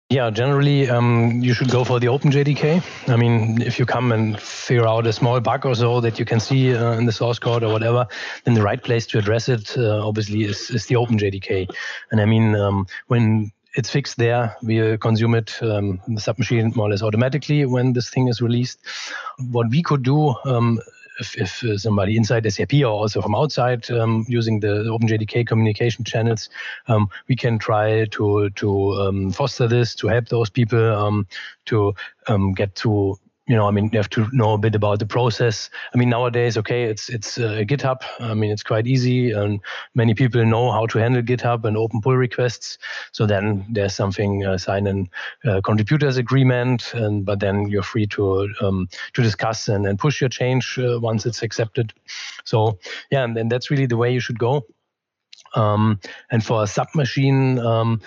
Yeah, 0.09 0.31
generally, 0.31 0.89
um, 0.89 1.41
you 1.43 1.53
should 1.53 1.69
go 1.69 1.83
for 1.83 1.99
the 1.99 2.07
OpenJDK. 2.07 2.67
I 3.09 3.17
mean, 3.17 3.61
if 3.61 3.77
you 3.77 3.87
come 3.87 4.13
and 4.13 4.39
figure 4.41 4.87
out 4.87 5.05
a 5.05 5.13
small 5.13 5.41
bug 5.41 5.67
or 5.67 5.75
so 5.75 6.01
that 6.01 6.17
you 6.21 6.25
can 6.25 6.39
see 6.39 6.73
uh, 6.73 6.93
in 6.93 7.07
the 7.07 7.13
source 7.13 7.41
code 7.41 7.65
or 7.65 7.73
whatever, 7.73 8.07
then 8.45 8.55
the 8.55 8.63
right 8.63 8.81
place 8.81 9.05
to 9.09 9.19
address 9.19 9.49
it, 9.49 9.77
uh, 9.77 10.07
obviously, 10.07 10.45
is, 10.45 10.71
is 10.71 10.87
the 10.87 10.95
OpenJDK. 10.95 11.69
And 12.13 12.21
I 12.21 12.25
mean, 12.25 12.55
um, 12.55 12.87
when 13.09 13.51
it's 13.77 13.91
fixed 13.91 14.17
there, 14.17 14.57
we 14.63 14.97
consume 14.99 15.35
it 15.35 15.63
um, 15.63 16.01
the 16.09 16.21
SapMachine 16.21 16.75
more 16.75 16.87
or 16.87 16.91
less 16.91 17.03
automatically 17.03 17.67
when 17.67 17.93
this 17.93 18.09
thing 18.09 18.29
is 18.29 18.41
released. 18.41 18.81
What 19.51 19.69
we 19.69 19.83
could 19.83 20.03
do 20.03 20.35
um, 20.47 20.81
if, 21.21 21.37
if 21.37 21.63
uh, 21.63 21.77
somebody 21.77 22.17
inside 22.17 22.51
SAP 22.51 22.73
or 22.75 22.87
also 22.87 23.21
from 23.21 23.35
outside 23.35 23.89
um, 23.91 24.25
using 24.29 24.61
the 24.61 24.85
OpenJDK 24.85 25.47
communication 25.47 26.05
channels, 26.05 26.49
um, 26.89 27.09
we 27.29 27.37
can 27.37 27.59
try 27.59 28.07
to 28.07 28.51
to 28.51 28.93
um, 28.95 29.31
foster 29.31 29.69
this 29.69 29.95
to 29.97 30.09
help 30.09 30.29
those 30.29 30.51
people 30.51 30.95
um, 30.95 31.27
to 31.67 31.95
um, 32.29 32.53
get 32.53 32.75
to 32.77 33.19
you 33.47 33.55
know, 33.55 33.69
I 33.69 33.71
mean, 33.71 33.91
you 33.93 33.99
have 33.99 34.11
to 34.11 34.29
know 34.33 34.55
a 34.55 34.59
bit 34.59 34.75
about 34.75 34.99
the 34.99 35.07
process. 35.07 35.71
I 35.95 35.99
mean, 35.99 36.09
nowadays, 36.09 36.59
okay, 36.59 36.85
it's 36.85 37.09
it's 37.09 37.39
uh, 37.39 37.63
GitHub. 37.65 38.03
I 38.19 38.35
mean, 38.35 38.51
it's 38.51 38.65
quite 38.65 38.89
easy, 38.89 39.31
and 39.31 39.61
many 39.95 40.15
people 40.15 40.45
know 40.45 40.73
how 40.73 40.87
to 40.87 40.99
handle 40.99 41.23
GitHub 41.23 41.65
and 41.65 41.77
open 41.77 42.01
pull 42.01 42.17
requests. 42.17 42.79
So 43.13 43.25
then 43.25 43.65
there's 43.71 43.95
something 43.95 44.45
uh, 44.45 44.59
sign 44.59 44.89
an 44.89 45.09
uh, 45.45 45.61
contributors 45.61 46.17
agreement, 46.17 46.93
and 46.93 47.25
but 47.25 47.39
then 47.39 47.69
you're 47.69 47.85
free 47.85 48.07
to 48.09 48.49
um, 48.61 48.89
to 49.13 49.23
discuss 49.23 49.69
and, 49.69 49.87
and 49.87 49.97
push 49.97 50.21
your 50.21 50.31
change 50.31 50.77
uh, 50.79 50.99
once 51.01 51.25
it's 51.25 51.43
accepted. 51.43 51.93
So 52.45 52.79
yeah, 53.13 53.23
and, 53.23 53.37
and 53.39 53.51
that's 53.51 53.71
really 53.71 53.87
the 53.87 53.97
way 53.97 54.13
you 54.13 54.21
should 54.21 54.41
go. 54.41 54.67
Um, 55.55 56.01
and 56.31 56.45
for 56.45 56.63
a 56.63 56.67
SapMachine, 56.67 57.65
um, 57.65 58.01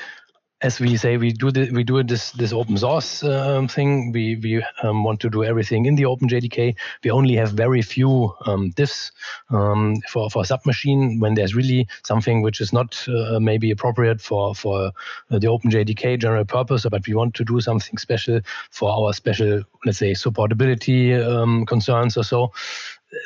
as 0.62 0.80
we 0.80 0.98
say, 0.98 1.15
we 1.15 1.32
do 1.32 1.52
the, 1.52 1.72
we 1.72 1.84
do 1.84 2.04
this 2.04 2.32
this 2.32 2.52
open 2.52 2.78
source 2.78 3.24
um, 3.24 3.67
thing. 3.67 4.12
We 4.12 4.36
we 4.36 4.63
um, 4.84 5.04
want 5.06 5.22
to 5.22 5.30
do 5.30 5.43
everything 5.43 5.86
in 5.86 5.95
the 5.95 6.06
Open 6.06 6.28
JDK. 6.28 6.76
We 7.04 7.12
only 7.12 7.36
have 7.36 7.52
very 7.52 7.82
few 7.82 8.34
um, 8.45 8.72
diffs 8.74 9.12
um, 9.50 9.95
for 10.10 10.30
for 10.30 10.43
SapMachine 10.43 11.22
when 11.22 11.36
there's 11.36 11.56
really 11.56 11.88
something 12.04 12.41
which 12.41 12.60
is 12.60 12.74
not 12.74 13.08
uh, 13.08 13.39
maybe 13.39 13.72
appropriate 13.72 14.19
for 14.19 14.54
for 14.54 14.91
uh, 15.32 15.39
the 15.39 15.48
Open 15.48 15.72
JDK 15.72 16.19
general 16.19 16.45
purpose, 16.45 16.86
but 16.91 17.08
we 17.08 17.13
want 17.13 17.36
to 17.36 17.45
do 17.45 17.62
something 17.62 17.98
special 17.98 18.41
for 18.72 18.91
our 18.91 19.13
special, 19.13 19.63
let's 19.86 20.00
say, 20.00 20.12
supportability 20.12 21.17
um, 21.26 21.65
concerns 21.65 22.17
or 22.17 22.24
so. 22.24 22.52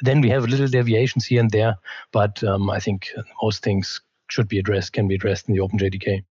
Then 0.02 0.22
we 0.22 0.30
have 0.30 0.46
little 0.46 0.68
deviations 0.68 1.26
here 1.26 1.40
and 1.40 1.50
there, 1.50 1.78
but 2.12 2.44
um, 2.44 2.70
I 2.70 2.80
think 2.80 3.10
most 3.42 3.64
things 3.64 4.02
should 4.30 4.48
be 4.48 4.60
addressed, 4.60 4.94
can 4.94 5.08
be 5.08 5.16
addressed 5.16 5.50
in 5.50 5.56
the 5.56 5.62
Open 5.62 5.80
JDK. 5.80 6.24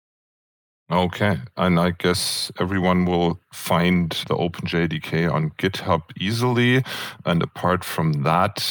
Okay. 0.93 1.39
And 1.57 1.81
I 1.81 1.93
guess 1.93 2.53
everyone 2.61 3.07
will 3.07 3.41
find 3.51 4.11
the 4.29 4.35
OpenJDK 4.35 5.33
on 5.33 5.51
GitHub 5.53 6.03
easily. 6.21 6.85
And 7.25 7.43
apart 7.43 7.83
from 7.83 8.25
that, 8.25 8.63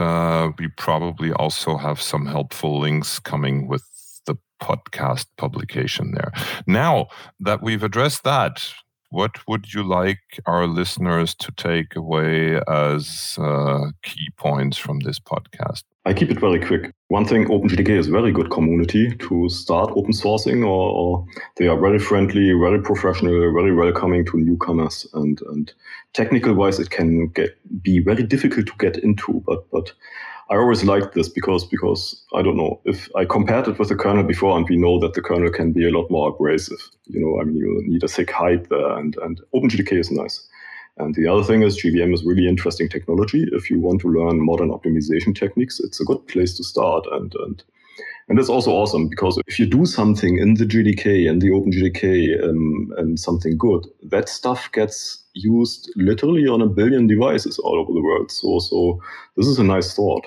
uh, 0.00 0.50
we 0.58 0.66
probably 0.68 1.32
also 1.32 1.76
have 1.76 2.02
some 2.02 2.26
helpful 2.26 2.80
links 2.80 3.20
coming 3.20 3.68
with 3.68 3.84
the 4.26 4.36
podcast 4.60 5.26
publication 5.38 6.10
there. 6.12 6.32
Now 6.66 7.06
that 7.38 7.62
we've 7.62 7.84
addressed 7.84 8.24
that, 8.24 8.74
what 9.10 9.46
would 9.46 9.72
you 9.72 9.84
like 9.84 10.40
our 10.46 10.66
listeners 10.66 11.36
to 11.36 11.52
take 11.52 11.94
away 11.94 12.60
as 12.66 13.38
uh, 13.40 13.92
key 14.02 14.30
points 14.36 14.76
from 14.76 15.00
this 15.00 15.20
podcast? 15.20 15.84
I 16.06 16.14
keep 16.14 16.30
it 16.30 16.40
very 16.40 16.58
quick. 16.58 16.90
One 17.08 17.26
thing, 17.26 17.46
OpenJDK 17.46 17.90
is 17.90 18.08
a 18.08 18.10
very 18.10 18.32
good 18.32 18.50
community 18.50 19.14
to 19.16 19.48
start 19.50 19.92
open 19.94 20.12
sourcing, 20.12 20.64
or, 20.64 20.90
or, 20.90 21.26
they 21.56 21.66
are 21.66 21.78
very 21.78 21.98
friendly, 21.98 22.52
very 22.52 22.80
professional, 22.80 23.52
very 23.52 23.74
welcoming 23.74 24.24
to 24.26 24.38
newcomers. 24.38 25.06
And, 25.12 25.38
and 25.52 25.72
technical 26.14 26.54
wise, 26.54 26.78
it 26.78 26.90
can 26.90 27.28
get, 27.28 27.50
be 27.82 27.98
very 27.98 28.22
difficult 28.22 28.66
to 28.66 28.72
get 28.78 28.96
into. 28.98 29.42
But 29.46 29.70
but 29.70 29.92
I 30.50 30.56
always 30.56 30.84
liked 30.84 31.14
this 31.14 31.28
because 31.28 31.64
because 31.64 32.24
I 32.34 32.42
don't 32.42 32.56
know 32.56 32.80
if 32.84 33.08
I 33.14 33.24
compared 33.24 33.68
it 33.68 33.78
with 33.78 33.88
the 33.88 33.94
kernel 33.94 34.24
before, 34.24 34.56
and 34.56 34.66
we 34.68 34.76
know 34.76 34.98
that 35.00 35.12
the 35.12 35.22
kernel 35.22 35.50
can 35.50 35.72
be 35.72 35.86
a 35.86 35.92
lot 35.92 36.10
more 36.10 36.30
abrasive. 36.30 36.80
You 37.04 37.20
know, 37.20 37.40
I 37.40 37.44
mean, 37.44 37.56
you 37.56 37.82
need 37.86 38.02
a 38.02 38.08
thick 38.08 38.30
hide 38.30 38.68
there, 38.70 38.96
and 38.98 39.16
and 39.22 39.40
OpenJDK 39.54 39.92
is 39.92 40.10
nice. 40.10 40.48
And 41.00 41.14
the 41.14 41.26
other 41.26 41.42
thing 41.42 41.62
is 41.62 41.82
JVM 41.82 42.12
is 42.12 42.24
really 42.24 42.46
interesting 42.46 42.88
technology. 42.88 43.46
If 43.52 43.70
you 43.70 43.80
want 43.80 44.00
to 44.02 44.08
learn 44.08 44.44
modern 44.44 44.70
optimization 44.70 45.34
techniques, 45.34 45.80
it's 45.80 46.00
a 46.00 46.04
good 46.04 46.26
place 46.28 46.54
to 46.56 46.64
start. 46.64 47.06
And 47.10 47.34
and 47.46 47.62
and 48.28 48.38
it's 48.38 48.48
also 48.48 48.70
awesome 48.70 49.08
because 49.08 49.40
if 49.48 49.58
you 49.58 49.66
do 49.66 49.84
something 49.84 50.38
in 50.38 50.54
the 50.54 50.64
JDK 50.64 51.28
and 51.28 51.42
the 51.42 51.48
OpenJDK 51.48 52.48
um, 52.48 52.92
and 52.96 53.18
something 53.18 53.58
good, 53.58 53.86
that 54.04 54.28
stuff 54.28 54.70
gets 54.72 55.24
used 55.34 55.92
literally 55.96 56.46
on 56.46 56.62
a 56.62 56.66
billion 56.66 57.08
devices 57.08 57.58
all 57.58 57.80
over 57.80 57.92
the 57.92 58.02
world. 58.02 58.30
So 58.30 58.58
so 58.60 59.00
this 59.36 59.46
is 59.46 59.58
a 59.58 59.64
nice 59.64 59.94
thought. 59.94 60.26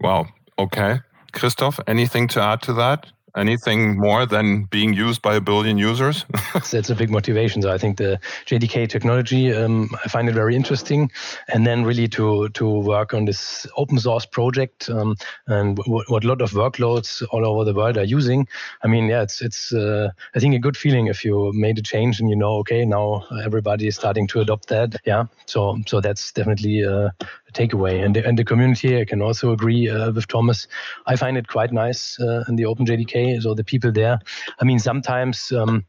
Wow. 0.00 0.26
Okay. 0.58 1.00
Christoph, 1.32 1.78
anything 1.86 2.28
to 2.28 2.40
add 2.40 2.62
to 2.62 2.72
that? 2.74 3.06
Anything 3.36 3.98
more 3.98 4.26
than 4.26 4.64
being 4.64 4.94
used 4.94 5.22
by 5.22 5.36
a 5.36 5.40
billion 5.40 5.78
users? 5.78 6.24
That's 6.70 6.90
a 6.90 6.94
big 6.94 7.10
motivation. 7.10 7.62
So 7.62 7.72
I 7.72 7.78
think 7.78 7.98
the 7.98 8.18
JDK 8.46 8.88
technology, 8.88 9.52
um, 9.52 9.90
I 10.04 10.08
find 10.08 10.28
it 10.28 10.34
very 10.34 10.54
interesting, 10.56 11.10
and 11.48 11.66
then 11.66 11.84
really 11.84 12.08
to 12.08 12.48
to 12.50 12.68
work 12.68 13.14
on 13.14 13.24
this 13.24 13.66
open 13.76 13.98
source 13.98 14.26
project 14.26 14.88
um, 14.90 15.16
and 15.46 15.76
w- 15.76 16.04
what 16.08 16.24
a 16.24 16.28
lot 16.28 16.40
of 16.40 16.52
workloads 16.52 17.22
all 17.30 17.44
over 17.46 17.64
the 17.64 17.74
world 17.74 17.98
are 17.98 18.04
using. 18.04 18.46
I 18.82 18.88
mean, 18.88 19.08
yeah, 19.08 19.22
it's 19.22 19.42
it's 19.42 19.72
uh, 19.72 20.10
I 20.34 20.40
think 20.40 20.54
a 20.54 20.58
good 20.58 20.76
feeling 20.76 21.06
if 21.06 21.24
you 21.24 21.52
made 21.52 21.78
a 21.78 21.82
change 21.82 22.20
and 22.20 22.30
you 22.30 22.36
know, 22.36 22.56
okay, 22.58 22.84
now 22.84 23.24
everybody 23.44 23.86
is 23.86 23.96
starting 23.96 24.26
to 24.28 24.40
adopt 24.40 24.68
that. 24.68 24.96
Yeah, 25.04 25.24
so 25.46 25.78
so 25.86 26.00
that's 26.00 26.32
definitely 26.32 26.84
uh, 26.84 27.10
takeaway. 27.54 28.04
And 28.04 28.14
the, 28.16 28.26
and 28.26 28.38
the 28.38 28.44
community, 28.44 29.00
I 29.00 29.04
can 29.04 29.22
also 29.22 29.52
agree 29.52 29.88
uh, 29.88 30.12
with 30.12 30.28
Thomas. 30.28 30.66
I 31.06 31.16
find 31.16 31.36
it 31.36 31.48
quite 31.48 31.72
nice 31.72 32.18
uh, 32.20 32.44
in 32.48 32.56
the 32.56 32.64
OpenJDK. 32.64 33.40
So 33.42 33.54
the 33.54 33.64
people 33.64 33.92
there. 33.92 34.18
I 34.60 34.64
mean, 34.64 34.78
sometimes. 34.78 35.52
Um, 35.52 35.84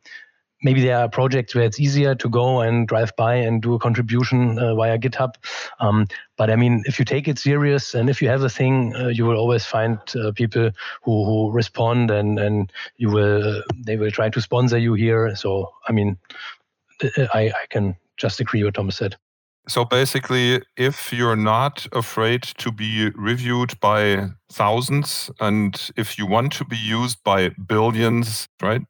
maybe 0.63 0.81
there 0.81 0.97
are 0.97 1.07
projects 1.07 1.53
where 1.53 1.63
it's 1.63 1.79
easier 1.79 2.15
to 2.15 2.27
go 2.27 2.61
and 2.61 2.87
drive 2.87 3.15
by 3.15 3.35
and 3.35 3.61
do 3.61 3.75
a 3.75 3.79
contribution 3.79 4.57
uh, 4.57 4.73
via 4.73 4.97
GitHub. 4.97 5.35
Um, 5.79 6.07
but 6.37 6.49
I 6.49 6.55
mean, 6.55 6.83
if 6.85 6.97
you 6.97 7.05
take 7.05 7.27
it 7.27 7.37
serious 7.37 7.93
and 7.93 8.09
if 8.09 8.21
you 8.21 8.29
have 8.29 8.41
a 8.41 8.49
thing, 8.49 8.95
uh, 8.95 9.09
you 9.09 9.25
will 9.25 9.37
always 9.37 9.65
find 9.65 9.99
uh, 10.15 10.31
people 10.31 10.71
who, 11.03 11.25
who 11.25 11.51
respond 11.51 12.09
and, 12.09 12.39
and 12.39 12.71
you 12.97 13.11
will 13.11 13.61
they 13.85 13.95
will 13.95 14.11
try 14.11 14.29
to 14.29 14.41
sponsor 14.41 14.77
you 14.77 14.95
here. 14.95 15.35
So 15.35 15.71
I 15.87 15.91
mean, 15.91 16.17
I, 17.01 17.51
I 17.61 17.65
can 17.69 17.95
just 18.17 18.39
agree 18.39 18.63
what 18.63 18.73
Thomas 18.73 18.95
said. 18.95 19.17
So 19.67 19.83
basically, 19.83 20.61
if 20.77 21.11
you're 21.11 21.35
not 21.35 21.87
afraid 21.91 22.43
to 22.57 22.71
be 22.71 23.09
reviewed 23.15 23.79
by 23.79 24.29
thousands, 24.51 25.31
and 25.39 25.89
if 25.97 26.19
you 26.19 26.27
want 26.27 26.53
to 26.53 26.65
be 26.65 26.77
used 26.77 27.23
by 27.23 27.49
billions, 27.49 28.47
right? 28.61 28.81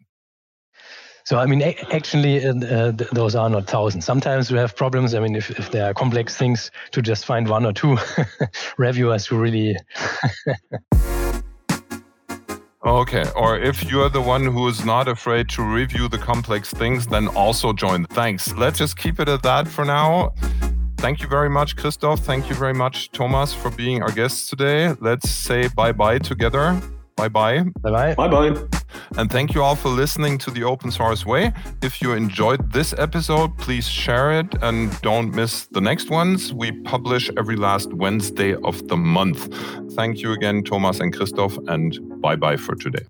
So 1.26 1.40
I 1.40 1.48
mean, 1.48 1.62
actually, 1.92 2.46
uh, 2.46 2.54
uh 2.54 2.92
those 2.92 3.36
are 3.36 3.50
not 3.50 3.66
thousands. 3.68 4.06
Sometimes 4.06 4.52
we 4.52 4.60
have 4.60 4.76
problems. 4.76 5.16
I 5.16 5.20
mean, 5.20 5.36
if, 5.36 5.50
if 5.50 5.72
there 5.72 5.86
are 5.90 5.94
complex 5.94 6.38
things, 6.38 6.70
to 6.92 7.02
just 7.02 7.26
find 7.26 7.50
one 7.50 7.66
or 7.66 7.74
two 7.74 7.98
reviewers 8.78 9.26
who 9.26 9.40
really. 9.40 9.76
okay, 12.86 13.26
or 13.36 13.58
if 13.58 13.90
you 13.90 14.02
are 14.02 14.10
the 14.10 14.22
one 14.22 14.44
who 14.44 14.68
is 14.68 14.86
not 14.86 15.08
afraid 15.08 15.50
to 15.50 15.64
review 15.64 16.08
the 16.08 16.20
complex 16.20 16.70
things, 16.72 17.08
then 17.08 17.28
also 17.30 17.74
join. 17.74 18.06
Thanks. 18.06 18.54
Let's 18.54 18.78
just 18.78 18.96
keep 18.96 19.20
it 19.20 19.28
at 19.28 19.42
that 19.42 19.68
for 19.68 19.84
now. 19.84 20.32
Thank 20.98 21.22
you 21.22 21.28
very 21.28 21.50
much, 21.50 21.76
Christoph. 21.76 22.20
Thank 22.22 22.50
you 22.50 22.56
very 22.56 22.74
much, 22.74 23.12
Thomas, 23.12 23.54
for 23.54 23.70
being 23.70 24.02
our 24.02 24.12
guests 24.12 24.50
today. 24.50 24.96
Let's 25.00 25.30
say 25.30 25.68
bye 25.68 25.92
bye 25.92 26.18
together. 26.20 26.80
Bye 27.16 27.30
bye. 27.30 27.64
Bye 27.82 27.92
bye. 27.92 28.16
Bye 28.16 28.28
bye. 28.28 28.68
And 29.18 29.32
thank 29.32 29.54
you 29.54 29.64
all 29.64 29.76
for 29.76 29.90
listening 29.90 30.38
to 30.40 30.52
the 30.52 30.64
Open 30.64 30.92
Source 30.92 31.26
Way. 31.26 31.54
If 31.82 32.02
you 32.02 32.14
enjoyed 32.14 32.74
this 32.74 32.94
episode, 32.98 33.58
please 33.58 33.88
share 33.88 34.38
it 34.40 34.48
and 34.62 35.00
don't 35.02 35.34
miss 35.34 35.68
the 35.68 35.82
next 35.82 36.10
ones. 36.10 36.54
We 36.54 36.72
publish 36.84 37.30
every 37.38 37.56
last 37.56 37.94
Wednesday 37.94 38.56
of 38.56 38.88
the 38.88 38.98
month. 38.98 39.54
Thank 39.94 40.22
you 40.22 40.34
again, 40.34 40.64
Thomas 40.64 41.00
and 41.00 41.16
Christoph, 41.16 41.58
and 41.68 41.98
bye 42.22 42.36
bye 42.36 42.58
for 42.58 42.76
today. 42.76 43.06